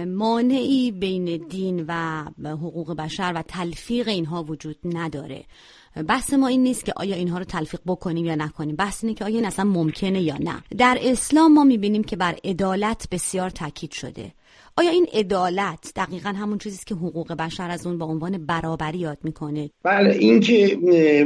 مانعی 0.07 0.91
بین 0.91 1.47
دین 1.49 1.85
و 1.87 2.23
حقوق 2.45 2.95
بشر 2.95 3.33
و 3.35 3.41
تلفیق 3.47 4.07
اینها 4.07 4.43
وجود 4.43 4.77
نداره. 4.83 5.43
بحث 6.07 6.33
ما 6.33 6.47
این 6.47 6.63
نیست 6.63 6.85
که 6.85 6.93
آیا 6.95 7.15
اینها 7.15 7.37
رو 7.37 7.43
تلفیق 7.43 7.79
بکنیم 7.85 8.25
یا 8.25 8.35
نکنیم. 8.35 8.75
بحث 8.75 9.03
اینه 9.03 9.15
که 9.15 9.25
آیا 9.25 9.35
این 9.35 9.45
اصلا 9.45 9.65
ممکنه 9.65 10.21
یا 10.21 10.37
نه. 10.37 10.63
در 10.77 10.97
اسلام 11.01 11.53
ما 11.53 11.63
می‌بینیم 11.63 12.03
که 12.03 12.15
بر 12.15 12.35
عدالت 12.43 13.07
بسیار 13.11 13.49
تاکید 13.49 13.91
شده. 13.91 14.31
آیا 14.79 14.89
این 14.89 15.07
عدالت 15.13 15.91
دقیقا 15.96 16.29
همون 16.29 16.57
چیزیست 16.57 16.88
که 16.88 16.96
حقوق 16.96 17.34
بشر 17.34 17.69
از 17.69 17.88
اون 17.88 17.98
با 17.98 18.05
عنوان 18.05 18.46
برابری 18.46 18.98
یاد 18.98 19.17
می‌کنه؟ 19.24 19.69
بله 19.84 20.10
این 20.13 20.39
که 20.39 20.77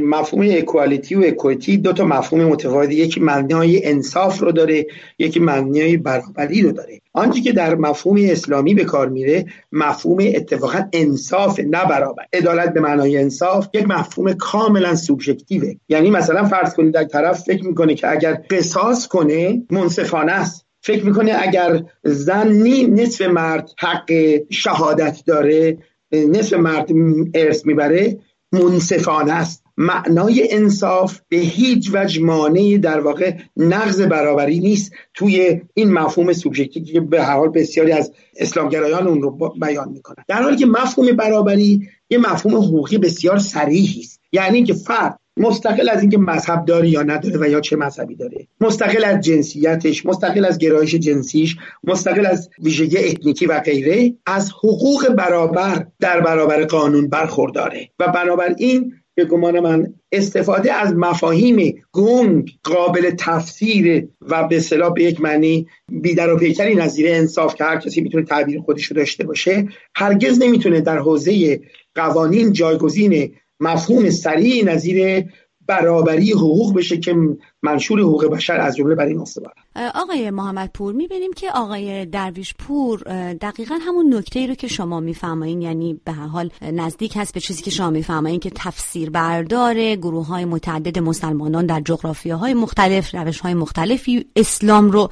مفهوم 0.03 0.48
اکوالیتی 0.51 1.15
و 1.15 1.24
اکویتی 1.25 1.77
دو 1.77 1.93
تا 1.93 2.05
مفهوم 2.05 2.43
متفاوتی 2.46 2.93
یکی 2.93 3.20
معنای 3.20 3.86
انصاف 3.86 4.39
رو 4.39 4.51
داره 4.51 4.88
یکی 5.20 5.39
معنای 5.39 5.98
برابری 5.98 6.62
رو 6.62 6.72
داره. 6.72 7.01
آنچه 7.13 7.41
که 7.41 7.51
در 7.51 7.75
مفهوم 7.75 8.17
اسلامی 8.20 8.74
به 8.74 8.84
کار 8.84 9.10
میره 9.10 9.46
مفهوم 9.72 10.17
اتفاقا 10.22 10.79
انصاف 10.93 11.60
نه 11.60 11.86
برابر. 11.86 12.24
عدالت 12.34 12.74
به 12.74 12.79
معنای 12.79 13.17
انصاف 13.17 13.67
یک 13.74 13.88
مفهوم 13.88 14.34
کاملا 14.34 14.96
سوبژکتیوه. 14.96 15.74
یعنی 15.89 16.10
مثلا 16.10 16.43
فرض 16.43 16.74
کنید 16.74 16.93
در 16.93 17.03
طرف 17.03 17.39
فکر 17.39 17.65
می‌کنه 17.65 17.96
که 17.96 18.12
اگر 18.12 18.41
قصاص 18.50 19.08
کنه 19.08 19.63
منصفانه 19.72 20.31
است. 20.31 20.70
فکر 20.81 21.05
می‌کنه 21.05 21.35
اگر 21.39 21.83
زن 22.03 22.51
نصف 22.89 23.21
مرد 23.21 23.69
حق 23.79 24.11
شهادت 24.50 25.23
داره 25.25 25.77
نصف 26.11 26.53
مرد 26.53 26.89
ارث 27.33 27.65
می‌بره 27.65 28.19
منصفانه 28.51 29.33
است. 29.33 29.63
معنای 29.77 30.47
انصاف 30.51 31.19
به 31.29 31.38
هیچ 31.38 31.89
وجه 31.93 32.21
مانعی 32.21 32.77
در 32.77 33.00
واقع 33.00 33.33
نقض 33.57 34.01
برابری 34.01 34.59
نیست. 34.59 34.91
توی 35.13 35.61
این 35.73 35.93
مفهوم 35.93 36.33
سوبژکتی 36.33 36.81
که 36.81 37.00
به 37.00 37.23
هر 37.23 37.38
حال 37.38 37.50
بسیاری 37.50 37.91
از 37.91 38.11
اسلامگرایان 38.38 39.07
اون 39.07 39.21
رو 39.21 39.53
بیان 39.61 39.89
می‌کنن. 39.89 40.23
در 40.27 40.43
حالی 40.43 40.57
که 40.57 40.65
مفهوم 40.65 41.11
برابری 41.11 41.89
یه 42.09 42.17
مفهوم 42.17 42.55
حقوقی 42.55 42.97
بسیار 42.97 43.39
صریحی 43.39 44.01
است. 44.01 44.21
یعنی 44.31 44.55
اینکه 44.55 44.73
فرد 44.73 45.19
مستقل 45.38 45.89
از 45.89 46.01
اینکه 46.01 46.17
مذهب 46.17 46.65
داره 46.65 46.89
یا 46.89 47.03
نداره 47.03 47.38
و 47.39 47.50
یا 47.50 47.61
چه 47.61 47.75
مذهبی 47.75 48.15
داره. 48.15 48.47
مستقل 48.61 49.03
از 49.03 49.21
جنسیتش 49.21 50.05
مستقل 50.05 50.45
از 50.45 50.57
گرایش 50.57 50.95
جنسیش 50.95 51.57
مستقل 51.83 52.25
از 52.25 52.50
ویژگی 52.63 52.97
اتنیکی 52.97 53.45
و 53.45 53.59
غیره 53.59 54.13
از 54.25 54.51
حقوق 54.51 55.09
برابر 55.09 55.85
در 56.00 56.21
برابر 56.21 56.65
قانون 56.65 57.07
برخورداره. 57.07 57.89
و 58.00 58.07
بنابراین 58.07 58.93
به 59.15 59.25
گمان 59.25 59.59
من 59.59 59.93
استفاده 60.11 60.73
از 60.73 60.93
مفاهیم 60.93 61.83
گنگ 61.91 62.51
قابل 62.63 63.11
تفسیر 63.17 64.07
و 64.21 64.47
به 64.47 64.59
صلاح 64.59 64.93
به 64.93 65.03
یک 65.03 65.21
معنی 65.21 65.67
بیدر 65.89 66.33
و 66.33 66.38
پیکری 66.38 66.75
نظیر 66.75 67.05
انصاف 67.09 67.55
که 67.55 67.63
هر 67.63 67.77
کسی 67.77 68.01
می‌تونه 68.01 68.23
تعبیر 68.23 68.61
خودش 68.61 68.85
رو 68.85 68.95
داشته 68.95 69.23
باشه 69.23 69.67
هرگز 69.95 70.41
نمی‌تونه 70.41 70.81
در 70.81 70.97
حوزه 70.97 71.61
قوانین 71.95 72.53
جایگزین 72.53 73.33
مفهوم 73.62 74.10
سریع 74.10 74.65
نظیر 74.65 75.25
برابری 75.68 76.32
حقوق 76.32 76.75
بشه 76.75 76.98
که 76.98 77.15
منشور 77.63 78.00
حقوق 78.00 78.25
بشر 78.25 78.60
از 78.60 78.75
جمله 78.75 78.96
بر 78.96 79.06
این 79.06 79.20
استوار. 79.20 79.53
آقای 79.96 80.30
محمد 80.30 80.70
پور 80.74 80.94
می‌بینیم 80.94 81.34
که 81.34 81.51
آقای 81.51 82.06
درویش 82.06 82.53
پور 82.53 83.00
دقیقا 83.34 83.80
همون 83.82 84.13
نکته 84.13 84.39
ای 84.39 84.48
رو 84.48 84.56
که 84.56 84.68
شما 84.68 85.00
میفرمایین 85.00 85.62
یعنی 85.62 86.00
به 86.03 86.12
هر 86.12 86.27
حال 86.27 86.50
نزدیک 86.62 87.13
هست 87.18 87.34
به 87.34 87.39
چیزی 87.39 87.63
که 87.63 87.72
شما 87.72 87.89
میفرمایین 87.89 88.39
که 88.39 88.51
تفسیر 88.56 89.10
بردار 89.10 89.96
گروه 89.96 90.27
های 90.27 90.46
متعدد 90.46 91.00
مسلمانان 91.00 91.65
در 91.65 91.82
جغرافی 91.86 92.30
های 92.30 92.53
مختلف 92.53 93.15
روش 93.15 93.39
های 93.39 93.53
مختلفی 93.53 94.25
اسلام 94.36 94.91
رو 94.91 95.10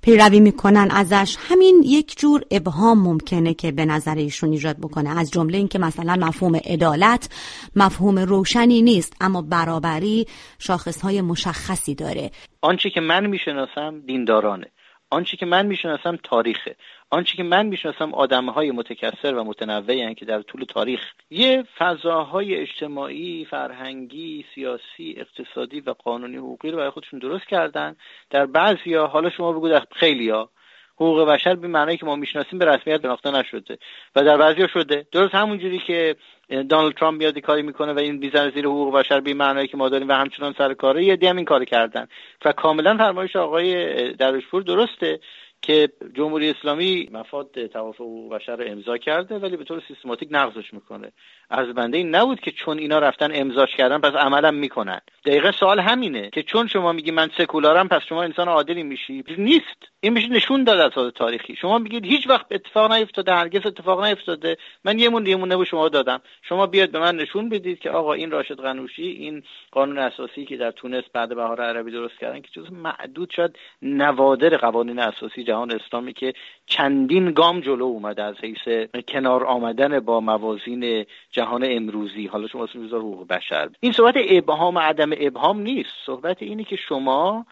پیروی 0.00 0.40
می‌کنن 0.40 0.88
ازش. 0.90 1.36
همین 1.48 1.82
یک 1.86 2.18
جور 2.18 2.42
ابهام 2.50 2.98
ممکنه 2.98 3.54
که 3.54 3.72
به 3.72 3.84
نظر 3.84 4.14
ایشون 4.14 4.52
ایجاد 4.52 4.76
بکنه. 4.78 5.18
از 5.18 5.30
جمله 5.30 5.58
اینکه 5.58 5.78
مثلا 5.78 6.16
مفهوم 6.26 6.56
عدالت 6.56 7.28
مفهوم 7.76 8.18
روشنی 8.18 8.82
نیست 8.82 9.12
اما 9.20 9.42
برابری 9.42 10.26
شاخص 10.58 11.00
های 11.00 11.20
مشخصی 11.20 11.91
داره. 11.94 12.30
آنچه 12.60 12.90
که 12.90 13.00
من 13.00 13.26
می‌شناسم 13.26 14.00
دیندارانه. 14.00 14.66
آنچه 15.10 15.36
که 15.36 15.46
من 15.46 15.66
می‌شناسم 15.66 16.18
تاریخه. 16.22 16.76
آنچه 17.10 17.36
که 17.36 17.42
من 17.42 17.66
می‌شناسم 17.66 18.14
آدمهای 18.14 18.70
متکثر 18.70 19.34
و 19.34 19.44
متنوعی 19.44 20.14
که 20.14 20.24
در 20.24 20.42
طول 20.42 20.64
تاریخ 20.64 21.00
یه 21.30 21.64
فضاهای 21.78 22.54
اجتماعی، 22.54 23.44
فرهنگی، 23.50 24.44
سیاسی، 24.54 25.16
اقتصادی 25.16 25.80
و 25.80 25.90
قانونی 25.90 26.36
حقوقی 26.36 26.70
رو 26.70 26.76
برای 26.76 26.90
خودشون 26.90 27.18
درست 27.18 27.48
کردن. 27.48 27.96
در 28.30 28.46
بعضیا 28.46 29.06
حالا 29.06 29.30
شما 29.30 29.52
بگو 29.52 29.68
در 29.68 29.82
خیلیا 29.92 30.50
حقوق 30.94 31.28
بشر 31.28 31.54
به 31.54 31.68
معنی 31.68 31.96
که 31.96 32.06
ما 32.06 32.16
می‌شناسیم 32.16 32.58
به 32.58 32.64
رسمیت 32.64 33.02
شناخته 33.02 33.30
نشده. 33.30 33.78
و 34.16 34.24
در 34.24 34.36
بعضیا 34.36 34.66
شده. 34.66 35.06
درست 35.12 35.34
همونجوری 35.34 35.78
که 35.78 36.16
دونالد 36.52 36.94
ترامپ 36.94 37.18
میاد 37.18 37.38
کاری 37.38 37.62
می‌کنه 37.62 37.92
و 37.92 37.98
این 37.98 38.20
بیزن 38.20 38.50
زیر 38.50 38.66
حقوق 38.66 38.94
بشر 38.94 39.20
به 39.20 39.34
معنی 39.34 39.66
که 39.66 39.76
ما 39.76 39.88
داریم 39.88 40.08
و 40.08 40.12
همچنان 40.12 40.54
سر 40.58 40.74
کاره 40.74 41.04
یه 41.04 41.18
هم 41.22 41.36
این 41.36 41.44
کار 41.44 41.64
کردن. 41.64 42.06
و 42.44 42.52
کاملا 42.52 42.96
فرمایش 42.96 43.36
آقای 43.36 44.12
دروشپور 44.12 44.62
درسته. 44.62 45.20
که 45.62 45.88
جمهوری 46.14 46.50
اسلامی 46.50 47.08
مفاد 47.12 47.66
توافق 47.66 48.00
حقوق 48.00 48.34
بشر 48.34 48.56
رو 48.56 48.64
امضا 48.66 48.98
کرده 48.98 49.38
ولی 49.38 49.56
به 49.56 49.64
طور 49.64 49.82
سیستماتیک 49.88 50.28
نقضش 50.32 50.74
می‌کنه. 50.74 51.12
از 51.50 51.68
بنده 51.68 51.98
این 51.98 52.14
نبود 52.14 52.40
که 52.40 52.50
چون 52.50 52.78
اینا 52.78 52.98
رفتن 52.98 53.30
امضاش 53.34 53.76
کردن 53.76 53.98
پس 53.98 54.14
عملم 54.14 54.54
می‌کنن. 54.54 55.00
دقیقه 55.24 55.52
سوال 55.52 55.80
همینه 55.80 56.30
که 56.30 56.42
چون 56.42 56.66
شما 56.66 56.92
میگی 56.92 57.10
من 57.10 57.30
سکولارم 57.38 57.88
پس 57.88 58.02
شما 58.08 58.22
انسان 58.22 58.48
عادلی 58.48 58.82
میشی؟ 58.82 59.24
نیست. 59.38 59.92
این 60.00 60.12
میشه 60.12 60.28
نشون 60.28 60.64
داد 60.64 60.80
از 60.80 61.12
تاریخی. 61.14 61.56
شما 61.56 61.78
میگید 61.78 62.04
هیچ 62.04 62.28
وقت 62.28 62.46
اتفاق 62.50 62.92
نیفتاده 62.92 63.32
هرگز 63.32 63.66
اتفاق 63.66 64.04
نیفتاده. 64.04 64.56
من 64.84 64.98
یه 64.98 65.08
مون 65.08 65.26
یه 65.26 65.36
به 65.36 65.64
شما 65.64 65.88
دادم. 65.88 66.20
شما 66.42 66.66
بیاد 66.66 66.90
به 66.90 66.98
من 66.98 67.16
نشون 67.16 67.48
بدید 67.48 67.78
که 67.78 67.90
آقا 67.90 68.12
این 68.12 68.30
راشد 68.30 68.60
قنوشی 68.60 69.02
این 69.02 69.42
قانون 69.70 69.98
اساسی 69.98 70.44
که 70.44 70.56
در 70.56 70.70
تونس 70.70 71.04
بعد 71.12 71.36
بهار 71.36 71.60
عربی 71.60 71.90
درست 71.90 72.18
کردن 72.18 72.40
که 72.40 72.48
جز 72.52 72.72
معدود 72.72 73.30
شد 73.30 73.56
نوادر 73.82 74.56
قوانین 74.56 74.98
اساسی 74.98 75.44
جهان 75.52 75.72
اسلامی 75.72 76.12
که 76.12 76.32
چندین 76.66 77.32
گام 77.32 77.60
جلو 77.60 77.84
اومده 77.84 78.22
از 78.22 78.36
حیث 78.42 78.88
کنار 79.08 79.44
آمدن 79.44 80.00
با 80.00 80.20
موازین 80.20 81.04
جهان 81.30 81.64
امروزی. 81.64 82.26
حالا 82.26 82.48
شما 82.48 82.64
اسم 82.64 82.86
حقوق 82.86 83.26
بشر. 83.26 83.70
این 83.80 83.92
صحبت 83.92 84.14
ابهام 84.16 84.78
عدم 84.78 85.10
ابهام 85.20 85.60
نیست. 85.60 85.90
صحبت 86.06 86.42
اینه 86.42 86.64
که 86.64 86.76
شما 86.76 87.46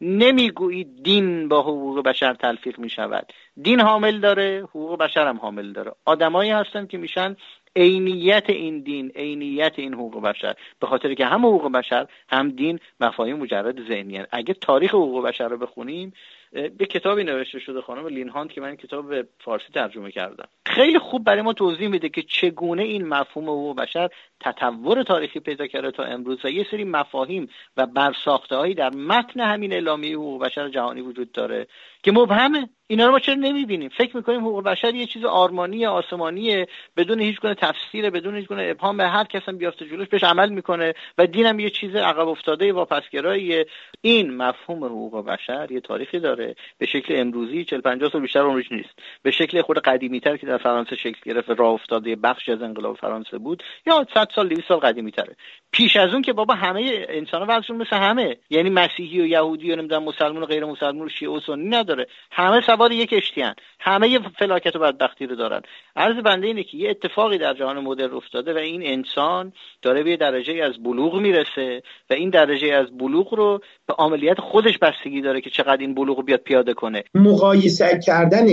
نمی‌گویید 0.00 1.02
دین 1.02 1.48
با 1.48 1.62
حقوق 1.62 2.02
بشر 2.02 2.34
تلفیق 2.34 2.78
می 2.78 2.90
شود 2.90 3.32
دین 3.62 3.80
حامل 3.80 4.20
داره 4.20 4.62
حقوق 4.70 4.98
بشر 4.98 5.26
هم 5.26 5.36
حامل 5.36 5.72
داره. 5.72 5.92
آدمایی 6.04 6.50
هستن 6.50 6.86
که 6.86 6.98
میشن 6.98 7.36
عینیت 7.76 8.50
این 8.50 8.80
دین 8.80 9.12
عینیت 9.16 9.78
این 9.78 9.94
حقوق 9.94 10.22
بشر. 10.22 10.54
به 10.80 10.86
خاطر 10.86 11.14
که 11.14 11.26
هم 11.26 11.46
حقوق 11.46 11.72
بشر 11.72 12.06
هم 12.28 12.50
دین 12.50 12.78
مفاهیم 13.00 13.36
مجرد 13.36 13.88
ذهنی 13.88 14.22
اگه 14.30 14.54
تاریخ 14.54 14.90
حقوق 14.90 15.24
بشر 15.24 15.48
رو 15.48 15.58
بخونیم 15.58 16.12
به 16.54 16.86
کتابی 16.86 17.24
نوشته 17.24 17.58
شده 17.58 17.80
خانم 17.80 18.06
لینهاند 18.06 18.52
که 18.52 18.60
من 18.60 18.76
کتاب 18.76 19.08
به 19.08 19.26
فارسی 19.40 19.72
ترجمه 19.74 20.10
کردم. 20.10 20.48
خیلی 20.66 20.98
خوب 20.98 21.24
برای 21.24 21.42
ما 21.42 21.52
توضیح 21.52 21.88
میده 21.88 22.08
که 22.08 22.22
چگونه 22.22 22.82
این 22.82 23.08
مفهوم 23.08 23.44
حقوق 23.44 23.76
بشر 23.76 24.08
تطور 24.40 25.02
تاریخی 25.02 25.40
پیدا 25.40 25.66
کرده 25.66 25.90
تا 25.90 26.02
امروز 26.02 26.44
و 26.44 26.48
یه 26.48 26.66
سری 26.70 26.84
مفاهیم 26.84 27.48
و 27.76 27.86
برساخته 27.86 28.56
هایی 28.56 28.74
در 28.74 28.90
متن 28.90 29.40
همین 29.40 29.72
اعلامیه 29.72 30.16
حقوق 30.16 30.44
بشر 30.44 30.68
جهانی 30.68 31.00
وجود 31.00 31.32
داره. 31.32 31.66
که 32.04 32.12
مبهمه. 32.12 32.68
اینا 32.86 33.06
رو 33.06 33.12
ما 33.12 33.18
چرا 33.18 33.34
نمی‌بینیم؟ 33.34 33.88
فکر 33.88 34.16
می‌کنیم 34.16 34.40
حقوق 34.40 34.64
بشر 34.64 34.94
یه 34.94 35.06
چیز 35.06 35.24
آرمانی 35.24 35.86
آسمانیه 35.86 36.66
بدون 36.96 37.20
هیچ 37.20 37.40
گونه 37.40 37.54
تفسیر 37.54 38.10
بدون 38.10 38.36
هیچ 38.36 38.46
گونه 38.48 38.66
ابهام 38.70 38.96
به 38.96 39.08
هر 39.08 39.24
کس 39.24 39.42
هم 39.48 39.58
بیافته 39.58 39.86
جلوش 39.86 40.08
بهش 40.08 40.24
عمل 40.24 40.48
می‌کنه 40.48 40.94
و 41.18 41.26
دینم 41.26 41.60
یه 41.60 41.70
چیز 41.70 41.96
عقب 41.96 42.28
افتاده 42.28 42.72
و 42.72 42.84
پسگراییه 42.84 43.66
این 44.00 44.36
مفهوم 44.36 44.84
حقوق 44.84 45.26
بشر 45.26 45.66
یه 45.70 45.80
تاریخی 45.80 46.18
داره. 46.20 46.54
به 46.78 46.86
شکل 46.86 47.14
امروزی 47.16 47.64
40 47.64 47.80
50 47.80 48.10
سال 48.10 48.20
بیشتر 48.20 48.40
عمرش 48.40 48.72
نیست. 48.72 48.98
به 49.22 49.30
شکل 49.30 49.62
خود 49.62 49.78
قدیمی 49.78 50.20
تر 50.20 50.36
که 50.36 50.46
در 50.46 50.58
فرانسه 50.58 50.96
شکل 50.96 51.20
گرفت 51.24 51.50
راه 51.50 51.72
افتاده 51.72 52.16
بخش 52.16 52.48
از 52.48 52.62
انقلاب 52.62 52.96
فرانسه 52.96 53.38
بود 53.38 53.62
یا 53.86 54.06
100 54.14 54.28
سال 54.34 54.48
200 54.48 54.68
سال 54.68 54.78
قدیمی 54.78 55.12
تره 55.12 55.36
پیش 55.72 55.96
از 55.96 56.12
اون 56.12 56.22
که 56.22 56.32
بابا 56.32 56.54
همه 56.54 57.06
انسان 57.08 57.42
وضعشون 57.42 57.76
مثل 57.76 57.96
همه. 57.96 58.36
یعنی 58.50 58.70
مسیحی 58.70 59.20
و 59.20 59.26
یهودی 59.26 59.72
و 59.72 59.76
نمی‌دونم 59.76 60.02
مسلمان 60.02 60.42
و 60.42 60.46
غیر 60.46 60.64
مسلمان 60.64 61.06
و 61.06 61.08
شیعه 61.08 61.30
و 61.30 61.40
سنی 61.40 61.68
نداره. 61.68 61.93
همه 62.30 62.60
سوار 62.60 62.92
یک 62.92 63.08
کشتیان 63.08 63.54
همه 63.80 64.18
فلاکت 64.38 64.76
و 64.76 64.78
بدبختی 64.78 65.26
رو 65.26 65.36
دارن. 65.36 65.62
عرض 65.96 66.16
بنده 66.16 66.46
اینه 66.46 66.62
که 66.62 66.76
یه 66.76 66.90
اتفاقی 66.90 67.38
در 67.38 67.54
جهان 67.54 67.78
مدرن 67.78 68.14
افتاده 68.14 68.54
و 68.54 68.56
این 68.56 68.82
انسان 68.84 69.52
داره 69.82 70.02
به 70.02 70.16
درجه 70.16 70.64
از 70.64 70.82
بلوغ 70.82 71.20
می‌رسه 71.20 71.82
و 72.10 72.14
این 72.14 72.30
درجه 72.30 72.72
از 72.72 72.98
بلوغ 72.98 73.34
رو 73.34 73.60
به 73.86 73.94
عملیات 73.98 74.40
خودش 74.40 74.78
بستگی 74.78 75.20
داره 75.20 75.40
که 75.40 75.50
چقدر 75.50 75.80
این 75.80 75.94
بلوغ 75.94 76.24
بیاد 76.24 76.40
پیاده 76.40 76.74
کنه. 76.74 77.04
مقایسه 77.14 78.00
کردن 78.06 78.46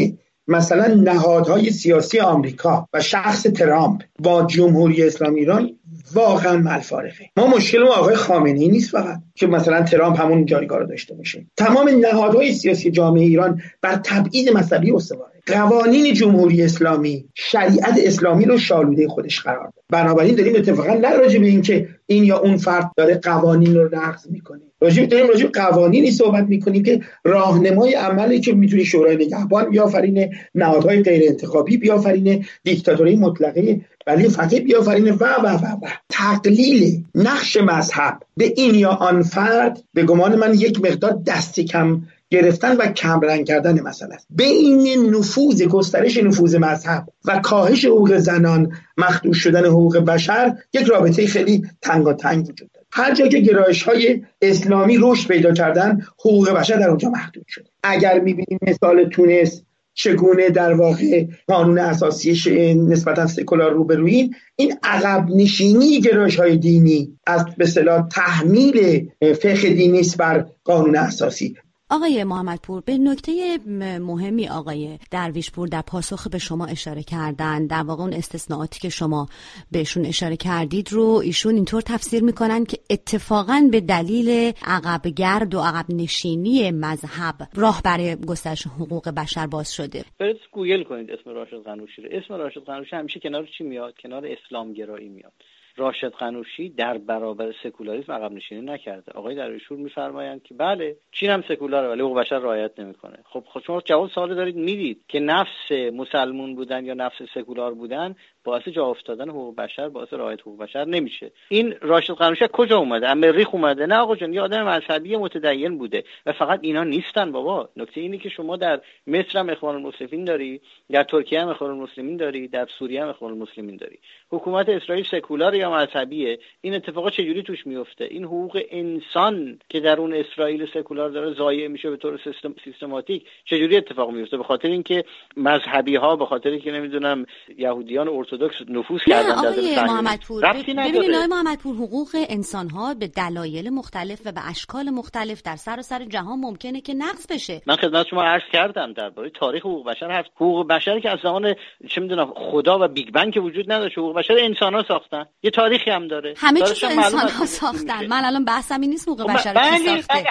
مثلا 0.51 0.87
نهادهای 0.87 1.69
سیاسی 1.69 2.19
آمریکا 2.19 2.87
و 2.93 3.01
شخص 3.01 3.43
ترامپ 3.43 4.01
با 4.19 4.43
جمهوری 4.43 5.03
اسلامی 5.03 5.39
ایران 5.39 5.71
واقعا 6.13 6.57
ملفارقه 6.57 7.29
ما 7.37 7.47
مشکل 7.47 7.83
ما 7.83 7.93
آقای 7.93 8.15
خامنه 8.15 8.59
ای 8.59 8.67
نیست 8.69 8.91
فقط 8.91 9.19
که 9.35 9.47
مثلا 9.47 9.83
ترامپ 9.83 10.21
همون 10.21 10.45
جایگاه 10.45 10.79
رو 10.79 10.87
داشته 10.87 11.15
باشه. 11.15 11.45
تمام 11.57 11.89
نهادهای 11.89 12.53
سیاسی 12.53 12.91
جامعه 12.91 13.23
ایران 13.23 13.61
بر 13.81 13.95
تبعید 13.95 14.49
مذهبی 14.49 14.91
استواره 14.91 15.30
قوانین 15.45 16.13
جمهوری 16.13 16.63
اسلامی 16.63 17.25
شریعت 17.35 17.99
اسلامی 18.03 18.45
رو 18.45 18.57
شالوده 18.57 19.07
خودش 19.07 19.39
قرار 19.39 19.63
داد. 19.63 19.83
بنابراین 19.89 20.35
داریم 20.35 20.55
اتفاقا 20.55 20.93
نه 20.93 21.15
راجع 21.15 21.39
به 21.39 21.47
اینکه 21.47 21.89
این 22.05 22.23
یا 22.23 22.37
اون 22.37 22.57
فرد 22.57 22.91
داره 22.97 23.15
قوانین 23.15 23.75
رو 23.75 23.89
نقض 23.95 24.27
می‌کنه. 24.29 24.61
راجع 24.81 25.05
داریم 25.05 25.27
راجع 25.27 25.47
قوانینی 25.47 26.11
صحبت 26.11 26.45
می‌کنیم 26.47 26.83
که 26.83 27.01
راهنمای 27.23 27.93
عملی 27.93 28.39
که 28.39 28.53
می‌تونه 28.53 28.83
شورای 28.83 29.15
نگهبان 29.15 29.69
بیافرینه 29.69 30.31
نهادهای 30.55 31.03
غیر 31.03 31.23
انتخابی 31.29 31.77
بیافرینه 31.77 32.45
دیکتاتوری 32.63 33.15
مطلقه 33.15 33.81
ولی 34.07 34.29
فقط 34.29 34.55
بیافرینه 34.55 35.11
و 35.11 35.23
و 35.23 35.47
و 35.47 35.65
و. 35.65 35.87
تقلیل 36.09 37.03
نقش 37.15 37.57
مذهب 37.57 38.17
به 38.37 38.53
این 38.55 38.75
یا 38.75 38.89
آن 38.89 39.21
فرد 39.21 39.83
به 39.93 40.03
گمان 40.03 40.35
من 40.35 40.53
یک 40.53 40.81
مقدار 40.81 41.21
دست 41.27 41.59
کم 41.59 42.01
گرفتن 42.31 42.77
و 42.77 42.85
کمرنگ 42.85 43.45
کردن 43.45 43.81
مسئله 43.81 44.13
است. 44.13 44.27
بین 44.29 45.15
نفوذ 45.15 45.63
گسترش 45.63 46.17
نفوذ 46.17 46.55
مذهب 46.55 47.07
و 47.25 47.39
کاهش 47.39 47.85
حقوق 47.85 48.17
زنان 48.17 48.71
مخدوش 48.97 49.37
شدن 49.37 49.65
حقوق 49.65 49.97
بشر 49.97 50.55
یک 50.73 50.83
رابطه 50.83 51.27
خیلی 51.27 51.63
تنگ 51.81 52.07
وجود 52.07 52.55
داره. 52.73 52.85
هر 52.91 53.15
جا 53.15 53.27
که 53.27 53.39
گرایش 53.39 53.83
های 53.83 54.23
اسلامی 54.41 54.97
رشد 55.01 55.27
پیدا 55.27 55.53
کردن 55.53 56.01
حقوق 56.19 56.49
بشر 56.49 56.75
در 56.75 56.89
اونجا 56.89 57.09
محدود 57.09 57.45
شده. 57.47 57.65
اگر 57.83 58.19
می‌بینیم 58.19 58.59
مثال 58.67 59.09
تونس 59.09 59.61
چگونه 59.93 60.49
در 60.49 60.73
واقع 60.73 61.25
قانون 61.47 61.79
اساسی 61.79 62.73
نسبتا 62.73 63.27
سکولار 63.27 63.71
روبروین 63.71 64.35
این 64.55 64.73
عقب 64.83 65.29
نشینی 65.29 66.01
گرایش 66.01 66.35
های 66.39 66.57
دینی 66.57 67.17
از 67.27 67.45
به 67.57 67.65
تحمیل 68.11 69.07
فقه 69.19 69.69
دینی 69.69 70.01
بر 70.17 70.45
قانون 70.63 70.95
اساسی. 70.95 71.55
آقای 71.91 72.23
محمدپور 72.23 72.81
به 72.81 72.97
نکته 72.97 73.57
مهمی 73.99 74.49
آقای 74.49 74.99
درویشپور 75.11 75.67
در 75.67 75.81
پاسخ 75.81 76.27
به 76.27 76.37
شما 76.37 76.65
اشاره 76.65 77.03
کردن 77.03 77.67
در 77.67 77.83
واقع 77.83 78.03
اون 78.03 78.13
استثناءاتی 78.13 78.79
که 78.79 78.89
شما 78.89 79.27
بهشون 79.71 80.05
اشاره 80.05 80.37
کردید 80.37 80.93
رو 80.93 81.21
ایشون 81.23 81.55
اینطور 81.55 81.81
تفسیر 81.81 82.23
می‌کنن 82.23 82.65
که 82.65 82.77
اتفاقا 82.89 83.67
به 83.71 83.81
دلیل 83.81 84.53
عقب 84.65 85.07
گرد 85.07 85.55
و 85.55 85.59
عقب 85.59 85.85
نشینی 85.89 86.71
مذهب 86.71 87.35
راه 87.55 87.81
برای 87.85 88.15
گسترش 88.15 88.67
حقوق 88.67 89.09
بشر 89.09 89.47
باز 89.47 89.73
شده. 89.73 90.03
برید 90.19 90.37
گوگل 90.51 90.83
کنید 90.83 91.11
اسم 91.11 91.29
راشد 91.29 91.63
قنوشی 91.63 92.01
رو 92.01 92.09
اسم 92.11 92.33
راشد 92.33 92.63
قنوشی 92.63 92.95
همیشه 92.95 93.19
کنار 93.19 93.47
چی 93.57 93.63
میاد؟ 93.63 93.93
کنار 94.03 94.27
اسلام 94.27 94.73
گرایی 94.73 95.09
میاد. 95.09 95.33
راشد 95.81 96.13
قنوشی 96.13 96.69
در 96.69 96.97
برابر 96.97 97.53
سکولاریسم 97.63 98.13
عقب 98.13 98.31
نشینی 98.31 98.61
نکرده. 98.61 99.11
آقای 99.11 99.35
درویشپور 99.35 99.77
میفرمایند 99.77 100.43
که 100.43 100.53
بله 100.53 100.95
چین 101.11 101.29
هم 101.29 101.43
سکولاره 101.47 101.87
ولی 101.87 102.01
حقوق 102.01 102.17
بشر 102.17 102.39
رعایت 102.39 102.79
نمی‌کنه. 102.79 103.17
خب, 103.25 103.43
خب 103.53 103.61
شما 103.67 103.81
جواب 103.81 104.09
سوال 104.09 104.35
دارید 104.35 104.55
می‌دید 104.55 105.05
که 105.07 105.19
نفس 105.19 105.71
مسلمون 105.93 106.55
بودن 106.55 106.85
یا 106.85 106.93
نفس 106.93 107.15
سکولار 107.33 107.73
بودن 107.73 108.15
باعث 108.43 108.67
جا 108.67 108.85
افتادن 108.85 109.29
حقوق 109.29 109.55
بشر 109.55 109.89
باعث 109.89 110.13
رعایت 110.13 110.41
حقوق 110.41 110.57
بشر 110.57 110.85
نمیشه. 110.85 111.31
این 111.49 111.75
راشد 111.81 112.13
قنوشک 112.13 112.51
کجا 112.51 112.77
اومده؟ 112.77 113.09
امریخ 113.09 113.53
اومده؟ 113.53 113.85
نه 113.85 113.95
آقا 113.95 114.15
جان 114.15 114.33
یه 114.33 114.41
آدم 114.41 114.67
مذهبی 114.67 115.15
متدین 115.15 115.77
بوده 115.77 116.03
و 116.25 116.33
فقط 116.33 116.59
اینا 116.61 116.83
نیستن 116.83 117.31
بابا. 117.31 117.69
نکته 117.77 118.01
اینه 118.01 118.17
که 118.17 118.29
شما 118.29 118.57
در 118.57 118.81
مصر 119.07 119.39
هم 119.39 119.49
اخوان 119.49 119.75
المسلمین 119.75 120.25
داری 120.25 120.61
در 120.89 121.03
ترکیه 121.03 121.41
هم 121.41 121.47
اخوان 121.47 121.71
المسلمین 121.71 122.17
داری 122.17 122.47
در 122.47 122.67
سوریه 122.79 123.03
هم 123.03 123.09
اخوان 123.09 123.31
المسلمین 123.31 123.77
داری. 123.77 123.99
حکومت 124.29 124.69
اسرائیل 124.69 125.05
سکولار 125.11 125.55
یا 125.55 125.71
مذهبیه؟ 125.71 126.39
این 126.61 126.73
اتفاقا 126.73 127.09
چجوری 127.09 127.43
توش 127.43 127.67
میفته؟ 127.67 128.05
این 128.05 128.23
حقوق 128.23 128.61
انسان 128.69 129.59
که 129.69 129.79
در 129.79 129.99
اون 129.99 130.13
اسرائیل 130.13 130.65
سکولار 130.73 131.09
داره 131.09 131.33
ضایع 131.33 131.67
میشه 131.67 131.89
به 131.89 131.97
طور 131.97 132.19
سیستم 132.23 132.55
سیستماتیک 132.63 133.25
چجوری 133.45 133.77
اتفاق 133.77 134.11
میفته؟ 134.11 134.37
به 134.37 134.43
خاطر 134.43 134.67
اینکه 134.67 135.03
مذهبی 135.37 135.95
ها 135.95 136.15
به 136.15 136.25
خاطر 136.25 136.57
که 136.57 136.71
نمی‌دونم 136.71 137.25
یهودیان 137.57 138.07
ارتدکس 138.31 138.55
نفوذ 138.69 139.01
کردن 139.07 139.41
در 139.75 139.85
محمدپور 139.85 140.53
ببینید 140.53 141.15
آقای 141.15 141.27
محمدپور 141.27 141.75
حقوق 141.75 142.09
انسان 142.29 142.69
ها 142.69 142.93
به 142.93 143.07
دلایل 143.07 143.69
مختلف 143.69 144.21
و 144.25 144.31
به 144.31 144.49
اشکال 144.49 144.89
مختلف 144.89 145.41
در 145.41 145.55
سراسر 145.55 145.81
سر 145.81 146.05
جهان 146.05 146.39
ممکنه 146.39 146.81
که 146.81 146.93
نقض 146.93 147.27
بشه. 147.27 147.61
من 147.67 147.75
خدمت 147.75 148.07
شما 148.07 148.23
عرض 148.23 148.41
کردم 148.53 148.93
درباره 148.93 149.29
تاریخ 149.39 149.61
حقوق 149.61 149.85
بشر 149.87 150.11
هست 150.11 150.29
حقوق 150.35 150.67
بشر 150.67 150.99
که 150.99 151.09
از 151.09 151.19
زمان 151.23 151.55
چه 151.89 152.01
می‌دونم 152.01 152.33
خدا 152.51 152.79
و 152.81 152.87
Big 152.87 153.11
Bang 153.11 153.43
وجود 153.43 153.71
نداشت 153.71 153.97
حقوق 153.97 154.15
بشر 154.15 154.33
انسان 154.39 154.73
ها 154.73 154.83
ساختن. 154.87 155.25
یه 155.43 155.51
تاریخی 155.51 155.91
هم 155.91 156.07
داره. 156.07 156.33
همه 156.37 156.61
چیز 156.61 156.83
انسان 156.83 157.29
ها 157.29 157.45
ساختن. 157.45 158.07
من 158.07 158.25
الان 158.25 158.45
بحثم 158.45 158.81
این 158.81 158.89
نیست 158.89 159.07
حقوق 159.07 159.31
خب، 159.31 159.37
بشر 159.37 159.53
کی 159.53 160.01
ساخته. 160.01 160.23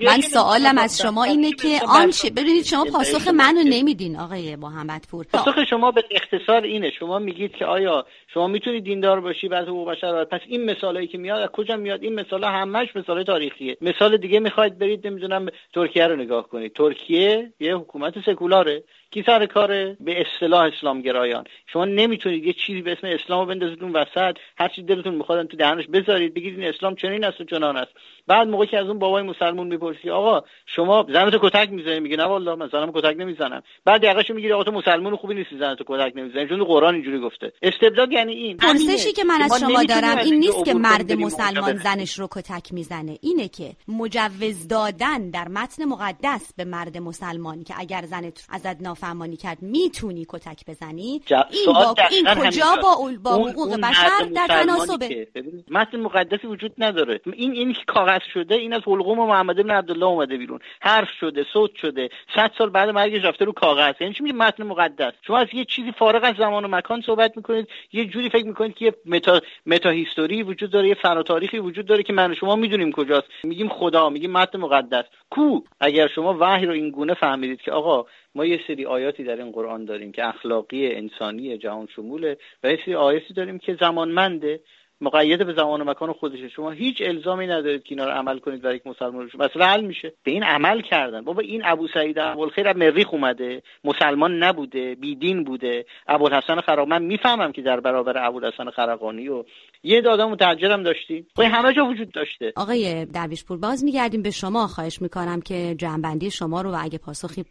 من 0.00 0.20
سوالم 0.20 0.78
از 0.78 0.98
شما 1.02 1.24
اینه 1.24 1.52
که 1.52 1.80
آنچه 1.88 2.30
ببینید 2.30 2.64
شما 2.64 2.84
پاسخ 2.84 3.28
منو 3.28 3.62
نمیدین 3.64 4.18
آقای 4.18 4.56
محمدپور. 4.56 5.26
پاسخ 5.32 5.64
شما 5.70 5.90
به 5.90 6.04
اختصار 6.10 6.62
اینه. 6.62 6.90
شما 6.98 7.18
میگید 7.46 7.58
که 7.58 7.66
آیا 7.66 8.06
شما 8.34 8.46
می‌تونید 8.46 8.84
دیندار 8.84 9.20
باشی 9.20 9.48
بعد 9.48 9.68
حقوق 9.68 9.90
بشر 9.90 10.24
پس 10.24 10.40
این 10.46 10.64
مثالایی 10.70 11.06
که 11.06 11.18
میاد 11.18 11.40
از 11.40 11.48
کجا 11.48 11.76
میاد؟ 11.76 12.02
این 12.02 12.14
مثالا 12.14 12.48
همش 12.48 12.96
مثال 12.96 13.22
تاریخیه. 13.22 13.76
مثال 13.80 14.16
دیگه 14.16 14.40
می‌خواید 14.40 14.78
برید 14.78 15.06
نمی‌دونم 15.06 15.46
ترکیه 15.74 16.06
رو 16.06 16.16
نگاه 16.16 16.48
کنید. 16.48 16.72
ترکیه 16.72 17.52
یه 17.60 17.76
حکومت 17.76 18.14
سکولاره 18.26 18.82
کی 19.10 19.22
سر 19.26 19.46
کاره 19.46 19.96
به 20.00 20.20
اصطلاح 20.20 20.64
اسلام 20.64 21.00
گرایان 21.00 21.44
شما 21.66 21.84
نمی‌تونید 21.84 22.44
یه 22.44 22.52
چیزی 22.52 22.82
به 22.82 22.92
اسم 22.92 23.06
اسلام 23.06 23.40
رو 23.40 23.46
بندازید 23.46 23.82
اون 23.82 23.92
وسط. 23.92 24.36
هر 24.58 24.68
چی 24.68 24.82
دلتون 24.82 25.14
می‌خواد 25.14 25.46
تو 25.46 25.56
دهنش 25.56 25.86
بذارید 25.86 26.34
بگید 26.34 26.58
این 26.58 26.68
اسلام 26.68 26.94
چنین 26.94 27.24
است 27.24 27.40
و 27.40 27.44
چنان 27.44 27.76
است. 27.76 27.92
بعد 28.26 28.48
موقعی 28.48 28.66
که 28.66 28.78
از 28.78 28.86
اون 28.86 28.98
بابای 28.98 29.22
مسلمون 29.22 29.66
می‌پرسی 29.66 30.10
آقا 30.10 30.42
شما 30.66 31.06
زنتو 31.12 31.38
کتک 31.42 31.70
می‌زنی؟ 31.70 32.00
میگه 32.00 32.16
نه 32.16 32.24
والله 32.24 32.54
من 32.54 32.68
زنم 32.72 32.92
کتک 32.92 33.16
نمی‌زنم. 33.18 33.62
بعد 33.84 34.04
یقهشو 34.04 34.34
می‌گیری 34.34 34.52
آقا 34.52 34.64
تو 34.64 34.70
مسلمان 34.70 35.16
خوبی 35.16 35.34
نیستی 35.34 35.58
زنتو 35.58 35.84
کتک 35.86 36.12
نمی‌زنی. 36.16 36.48
چون 36.48 36.64
قرآن 36.64 36.94
اینجوری 36.94 37.20
گفته. 37.20 37.52
استبداد 37.62 38.12
یعنی 38.12 38.32
این. 38.32 38.56
پرسشی 38.56 39.12
که 39.12 39.24
من 39.24 39.42
از 39.42 39.60
شما 39.60 39.84
دارم 39.84 40.18
این 40.18 40.34
نیست 40.34 40.64
که 40.64 40.74
مرد 40.74 41.12
مسلمان 41.12 41.76
زنش 41.76 42.18
رو 42.18 42.28
کتک 42.30 42.72
می‌زنه. 42.72 43.18
اینه 43.22 43.48
که 43.48 43.72
مجوز 43.88 44.68
دادن 44.68 45.30
در 45.30 45.48
متن 45.48 45.84
مقدس 45.84 46.54
به 46.56 46.64
مرد 46.64 46.98
مسلمان 46.98 47.64
که 47.64 47.74
اگر 47.78 48.02
زنت 48.02 48.46
ازت 48.50 48.82
نافرمانی 48.82 49.36
کرد 49.36 49.58
می‌تونی 49.62 50.26
کتک 50.28 50.66
بزنی؟ 50.68 51.20
این 51.50 51.66
با 51.66 51.94
این 52.10 52.26
کجا 52.34 52.76
با 52.82 53.10
با 53.22 53.48
حقوق 53.48 53.80
بشر 53.80 54.24
در 54.34 54.46
تناسبه؟ 54.46 55.28
متن 55.70 56.00
مقدسی 56.00 56.46
وجود 56.46 56.72
نداره. 56.78 57.20
این 57.32 57.52
این 57.52 57.76
کاغذ 57.86 58.15
شده 58.22 58.54
این 58.54 58.72
از 58.72 58.82
حلقوم 58.86 59.18
محمد 59.18 59.56
بن 59.56 59.70
عبدالله 59.70 60.06
اومده 60.06 60.36
بیرون. 60.36 60.60
حرف 60.80 61.08
شده 61.20 61.44
صوت 61.52 61.70
شده. 61.74 62.08
صد 62.34 62.50
سال 62.58 62.70
بعد 62.70 62.88
مرگش 62.88 63.24
رفته 63.24 63.44
رو 63.44 63.52
کاغذ. 63.52 63.94
یعنی 64.00 64.14
چی 64.14 64.22
میگه؟ 64.22 64.36
متن 64.36 64.62
مقدس. 64.62 65.12
شما 65.26 65.38
از 65.38 65.46
یه 65.52 65.64
چیزی 65.64 65.92
فارغ 65.92 66.24
از 66.24 66.34
زمان 66.38 66.64
و 66.64 66.68
مکان 66.68 67.00
صحبت 67.00 67.36
می‌کنید. 67.36 67.68
یه 67.92 68.04
جوری 68.04 68.30
فکر 68.30 68.46
می‌کنید 68.46 68.74
که 68.74 68.84
یه 68.84 68.94
متا 69.06 69.40
متا 69.66 69.90
هیستوری 69.90 70.42
وجود 70.42 70.70
داره 70.70 70.88
یه 70.88 70.94
فنا 70.94 71.22
تاریخی 71.22 71.58
وجود 71.58 71.86
داره 71.86 72.02
که 72.02 72.12
من 72.12 72.34
شما 72.34 72.56
می‌دونیم 72.56 72.92
کجاست. 72.92 73.26
میگیم 73.44 73.68
خدا 73.68 74.08
میگیم 74.08 74.32
متن 74.32 74.58
مقدس. 74.58 75.04
کو؟ 75.30 75.60
اگر 75.80 76.08
شما 76.08 76.36
وحی 76.40 76.66
رو 76.66 76.72
این 76.72 76.90
گونه 76.90 77.14
فهمیدید 77.14 77.60
که 77.60 77.72
آقا 77.72 78.06
ما 78.34 78.44
یه 78.44 78.60
سری 78.66 78.86
آیاتی 78.86 79.24
در 79.24 79.36
این 79.36 79.52
قرآن 79.52 79.84
داریم 79.84 80.12
که 80.12 80.28
اخلاقی 80.28 80.94
انسانی 80.94 81.58
جهان 81.58 81.88
شموله 81.96 82.36
و 82.64 82.70
یه 82.70 82.78
سری 82.84 82.94
آیاتی 82.94 83.34
داریم 83.34 83.58
که 83.58 83.76
زمانمنده. 83.80 84.60
مقید 85.00 85.46
به 85.46 85.52
زمان 85.52 85.80
و 85.80 85.84
مکان 85.84 86.12
خودشه. 86.12 86.48
شما 86.48 86.70
هیچ 86.70 86.96
الزامی 87.00 87.46
ندارید 87.46 87.82
که 87.82 87.92
اینا 87.94 88.04
رو 88.04 88.10
عمل 88.10 88.38
کنید 88.38 88.62
برای 88.62 88.76
یک 88.76 88.86
مسلمان 88.86 89.28
شما 89.28 89.44
مثلا 89.44 89.66
حل 89.66 89.84
میشه. 89.84 90.12
به 90.24 90.30
این 90.30 90.42
عمل 90.42 90.80
کردن. 90.80 91.24
بابا 91.24 91.40
این 91.40 91.62
ابو 91.64 91.88
سعید 91.94 92.18
ابوالخیر 92.18 92.68
از 92.68 92.76
مریخ 92.76 93.14
اومده 93.14 93.62
مسلمان 93.84 94.42
نبوده 94.42 94.94
بیدین 94.94 95.44
بوده. 95.44 95.86
ابوالحسن 96.08 96.60
خراب. 96.60 96.88
من 96.88 97.02
می‌فهمم 97.02 97.52
که 97.52 97.62
در 97.62 97.80
برابر 97.80 98.26
ابوالحسن 98.26 98.70
خرقانی 98.70 99.28
و 99.28 99.44
یه 99.82 100.00
دادا 100.00 100.28
متعجرم 100.28 100.82
داشتیم. 100.82 101.26
و 101.38 101.42
همه 101.42 101.74
جا 101.74 101.84
وجود 101.84 102.12
داشته. 102.12 102.52
آقای 102.56 103.04
درویشپور 103.04 103.58
باز 103.58 103.84
میگردیم 103.84 104.22
به 104.22 104.30
شما. 104.30 104.66
خواهش 104.66 105.02
می‌کنم 105.02 105.40
که 105.40 105.74
جنبندی 105.78 106.30
شما 106.30 106.60
رو 106.60 106.70
و 106.70 106.76
اگه 106.80 106.98
پاسخی 106.98 107.44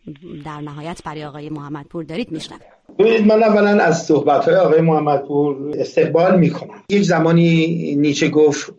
در 0.45 0.61
نهایت 0.61 1.01
برای 1.05 1.25
آقای 1.25 1.49
محمدپور 1.49 2.03
دارید 2.03 2.31
میشنم 2.31 2.59
ببینید 2.99 3.27
من 3.27 3.43
اولا 3.43 3.83
از 3.83 4.03
صحبت 4.03 4.45
های 4.45 4.55
آقای 4.55 4.81
محمدپور 4.81 5.71
استقبال 5.79 6.39
می‌کنم. 6.39 6.83
یک 6.89 7.03
زمانی 7.03 7.95
نیچه 7.95 8.29
گفت 8.29 8.73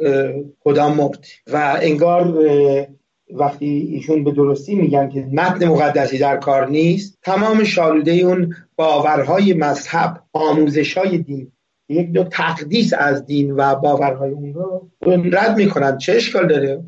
خدا 0.61 0.89
مرد. 0.89 1.27
و 1.53 1.79
انگار 1.83 2.39
وقتی 3.31 3.67
ایشون 3.67 4.25
به 4.25 4.31
درستی 4.31 4.75
میگن 4.75 5.09
که 5.09 5.29
متن 5.33 5.69
مقدسی 5.69 6.19
در 6.19 6.37
کار 6.37 6.69
نیست 6.69 7.19
تمام 7.23 7.65
شالوده 7.65 8.13
اون 8.13 8.55
باورهای 8.77 9.55
مذهب 9.55 10.23
آموزش 10.33 10.99
های 10.99 11.19
دین 11.19 11.53
یک 11.89 12.13
دو 12.13 12.25
تقدیس 12.25 12.93
از 12.99 13.27
دین 13.27 13.51
و 13.51 13.75
باورهای 13.75 14.31
اون 14.31 14.55
رو 14.55 14.89
رد 15.07 15.57
می‌کنن. 15.57 15.99
چه 15.99 16.13
اشکال 16.13 16.49
داره؟ 16.49 16.83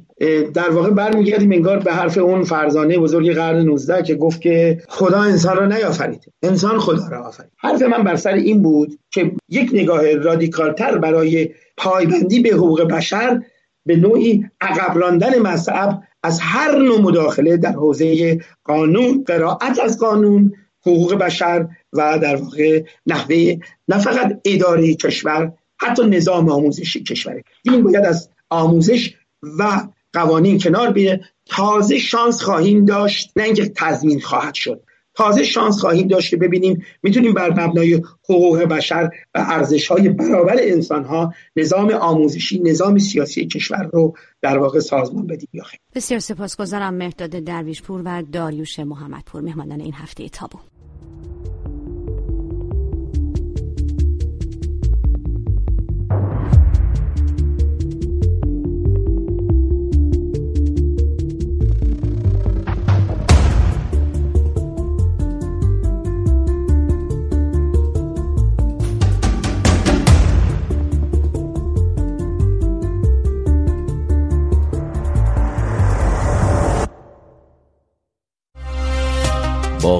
در 0.55 0.71
واقع 0.71 0.91
برمیگردیم 0.91 1.53
انگار 1.53 1.79
به 1.79 1.93
حرف 1.93 2.19
اون 2.19 2.43
فرزانه 2.43 2.99
بزرگ 2.99 3.33
قرن 3.33 3.57
19 3.57 4.03
که 4.03 4.15
گفت 4.15 4.41
که 4.41 4.83
خدا 4.89 5.21
انسان 5.21 5.57
را 5.57 5.67
نیافرید. 5.67 6.33
انسان 6.43 6.79
خدا 6.79 7.09
را 7.11 7.25
آفرید. 7.25 7.51
حرف 7.57 7.83
من 7.83 8.05
بر 8.05 8.17
سر 8.17 8.33
این 8.33 8.63
بود 8.63 8.99
که 9.11 9.33
یک 9.49 9.71
نگاه 9.73 10.15
رادیکالتر 10.15 10.99
برای 10.99 11.49
پایبندی 11.77 12.41
به 12.41 12.51
حقوق 12.51 12.83
بشر 12.83 13.43
به 13.87 13.97
نوعی 13.97 14.45
عقب 14.61 14.99
راندن 14.99 15.39
مذهب 15.39 16.03
از 16.23 16.41
هر 16.41 16.79
نوع 16.79 17.01
مداخله 17.01 17.57
در 17.57 17.73
حوزه 17.73 18.39
قانون 18.65 19.25
قرائت 19.27 19.79
از 19.85 19.99
قانون 19.99 20.53
حقوق 20.91 21.15
بشر 21.15 21.69
و 21.93 22.19
در 22.19 22.37
واقع 22.37 22.83
نحوه 23.07 23.57
نه 23.89 23.99
فقط 23.99 24.41
اداره 24.45 24.95
کشور 24.95 25.53
حتی 25.81 26.07
نظام 26.07 26.49
آموزشی 26.49 27.03
کشور 27.03 27.43
این 27.63 27.83
باید 27.83 28.05
از 28.05 28.31
آموزش 28.51 29.15
و 29.59 29.89
قوانین 30.13 30.59
کنار 30.59 30.93
بیه 30.93 31.21
تازه 31.47 31.99
شانس 31.99 32.43
خواهیم 32.43 32.85
داشت 32.85 33.33
نه 33.37 33.45
اینکه 33.45 33.73
تضمین 33.77 34.21
خواهد 34.21 34.55
شد. 34.55 34.83
تازه 35.15 35.45
شانس 35.45 35.81
خواهیم 35.81 36.09
داشت 36.09 36.31
که 36.31 36.37
ببینیم 36.37 36.85
می‌تونیم 37.03 37.35
بر 37.35 37.51
مبنای 37.51 38.03
حقوق 38.25 38.63
بشر 38.63 39.11
و 39.35 39.47
ارزش 39.49 39.89
های 39.89 40.09
برابر 40.09 40.57
انسان 40.59 41.05
ها 41.05 41.35
نظام 41.57 41.91
آموزشی 41.91 42.59
نظام 42.59 42.99
سیاسی 42.99 43.47
کشور 43.47 43.91
رو 43.93 44.15
در 44.43 44.59
واقع 44.59 44.81
سازمان 44.81 45.27
بدیم 45.27 45.49
یا 45.53 45.65
بسیار 45.95 46.21
سپاسگزارم 46.21 46.95
مهداد 46.95 47.31
درویشپور 47.31 48.03
و 48.05 48.23
داریوش 48.33 48.79
محمدپور 48.79 49.43
مهمانان 49.43 49.81
این 49.81 49.95
هفته 49.95 50.29
تابو. 50.29 50.59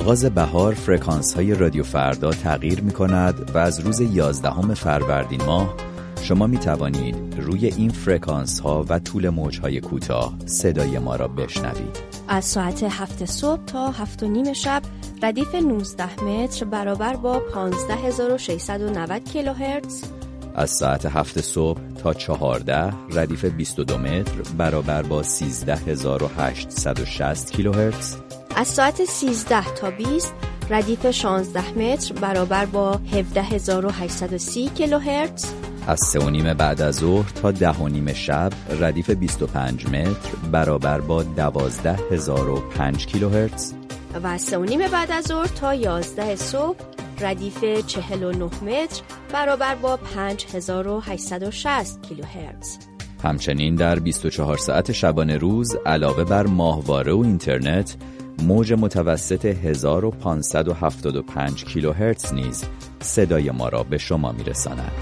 آغاز 0.09 0.25
بهار 0.25 0.75
فرکانس 0.75 1.35
های 1.35 1.55
رادیو 1.55 1.83
فردا 1.83 2.31
تغییر 2.31 2.81
می 2.81 2.93
کند 2.93 3.51
و 3.55 3.59
از 3.59 3.81
روز 3.81 4.01
11 4.01 4.75
فروردین 4.75 5.45
ماه 5.45 5.75
شما 6.23 6.47
می 6.47 6.59
توانید 6.59 7.17
روی 7.39 7.67
این 7.67 7.91
فرکانس 7.91 8.61
ها 8.61 8.87
و 8.89 8.99
طول 8.99 9.29
موج 9.29 9.61
های 9.61 9.81
کوتاه 9.81 10.35
صدای 10.47 10.99
ما 10.99 11.17
را 11.17 11.29
بشنوید. 11.29 11.99
از 12.29 12.45
ساعت 12.45 12.83
هفت 12.83 13.25
صبح 13.25 13.65
تا 13.65 13.91
هفت 13.91 14.23
و 14.23 14.29
نیم 14.29 14.53
شب 14.53 14.83
ردیف 15.23 15.55
19 15.55 16.25
متر 16.25 16.65
برابر 16.65 17.17
با 17.17 17.41
15690 17.41 19.25
کیلوهرتز. 19.25 20.03
از 20.55 20.71
ساعت 20.71 21.07
هفت 21.07 21.41
صبح 21.41 21.81
تا 22.03 22.15
چهارده 22.15 22.93
ردیف 23.11 23.45
22 23.45 23.99
متر 23.99 24.33
برابر 24.59 25.03
با 25.03 25.23
13860 25.23 27.51
کیلوهرتز. 27.51 28.17
از 28.59 28.67
ساعت 28.67 29.05
13 29.05 29.75
تا 29.75 29.91
20 29.91 30.35
ردیف 30.71 31.11
16 31.11 31.79
متر 31.79 32.15
برابر 32.15 32.67
با 32.67 33.01
17830 33.13 34.69
کیلوهرتز. 34.69 35.45
از 35.87 36.01
سه 36.01 36.19
و 36.19 36.31
نیم 36.31 36.55
بعد 36.55 36.83
از 36.83 36.97
ظهر 36.97 37.29
تا 37.29 37.51
ده 37.51 37.73
و 37.73 37.89
نیم 37.89 38.13
شب 38.13 38.53
ردیف 38.81 39.11
25 39.11 39.87
متر 39.87 40.37
برابر 40.53 41.01
با 41.01 41.23
12005 41.23 43.07
کیلوهرتز. 43.07 43.73
و 44.23 44.27
از 44.27 44.43
سه 44.43 44.59
و 44.59 44.65
نیم 44.65 44.89
بعد 44.89 45.13
از 45.13 45.25
ظهر 45.25 45.47
تا 45.47 45.75
11 45.75 46.37
صبح 46.37 46.79
ردیف 47.21 47.65
49 47.87 48.45
متر 48.45 49.03
برابر 49.33 49.75
با 49.75 49.97
5860 49.97 52.03
کیلوهرتز. 52.03 52.79
همچنین 53.25 53.75
در 53.75 53.99
24 53.99 54.57
ساعت 54.57 54.93
شبانه 54.93 55.37
روز 55.37 55.77
علاوه 55.87 56.25
بر 56.25 56.47
ماهواره 56.47 57.13
و 57.13 57.21
اینترنت 57.21 57.97
موج 58.43 58.73
متوسط 58.73 59.45
1575 59.45 61.65
کیلوهرتز 61.65 62.35
نیز 62.35 62.65
صدای 63.01 63.51
ما 63.51 63.69
را 63.69 63.83
به 63.83 63.99
شما 63.99 64.33
میرساند. 64.33 64.93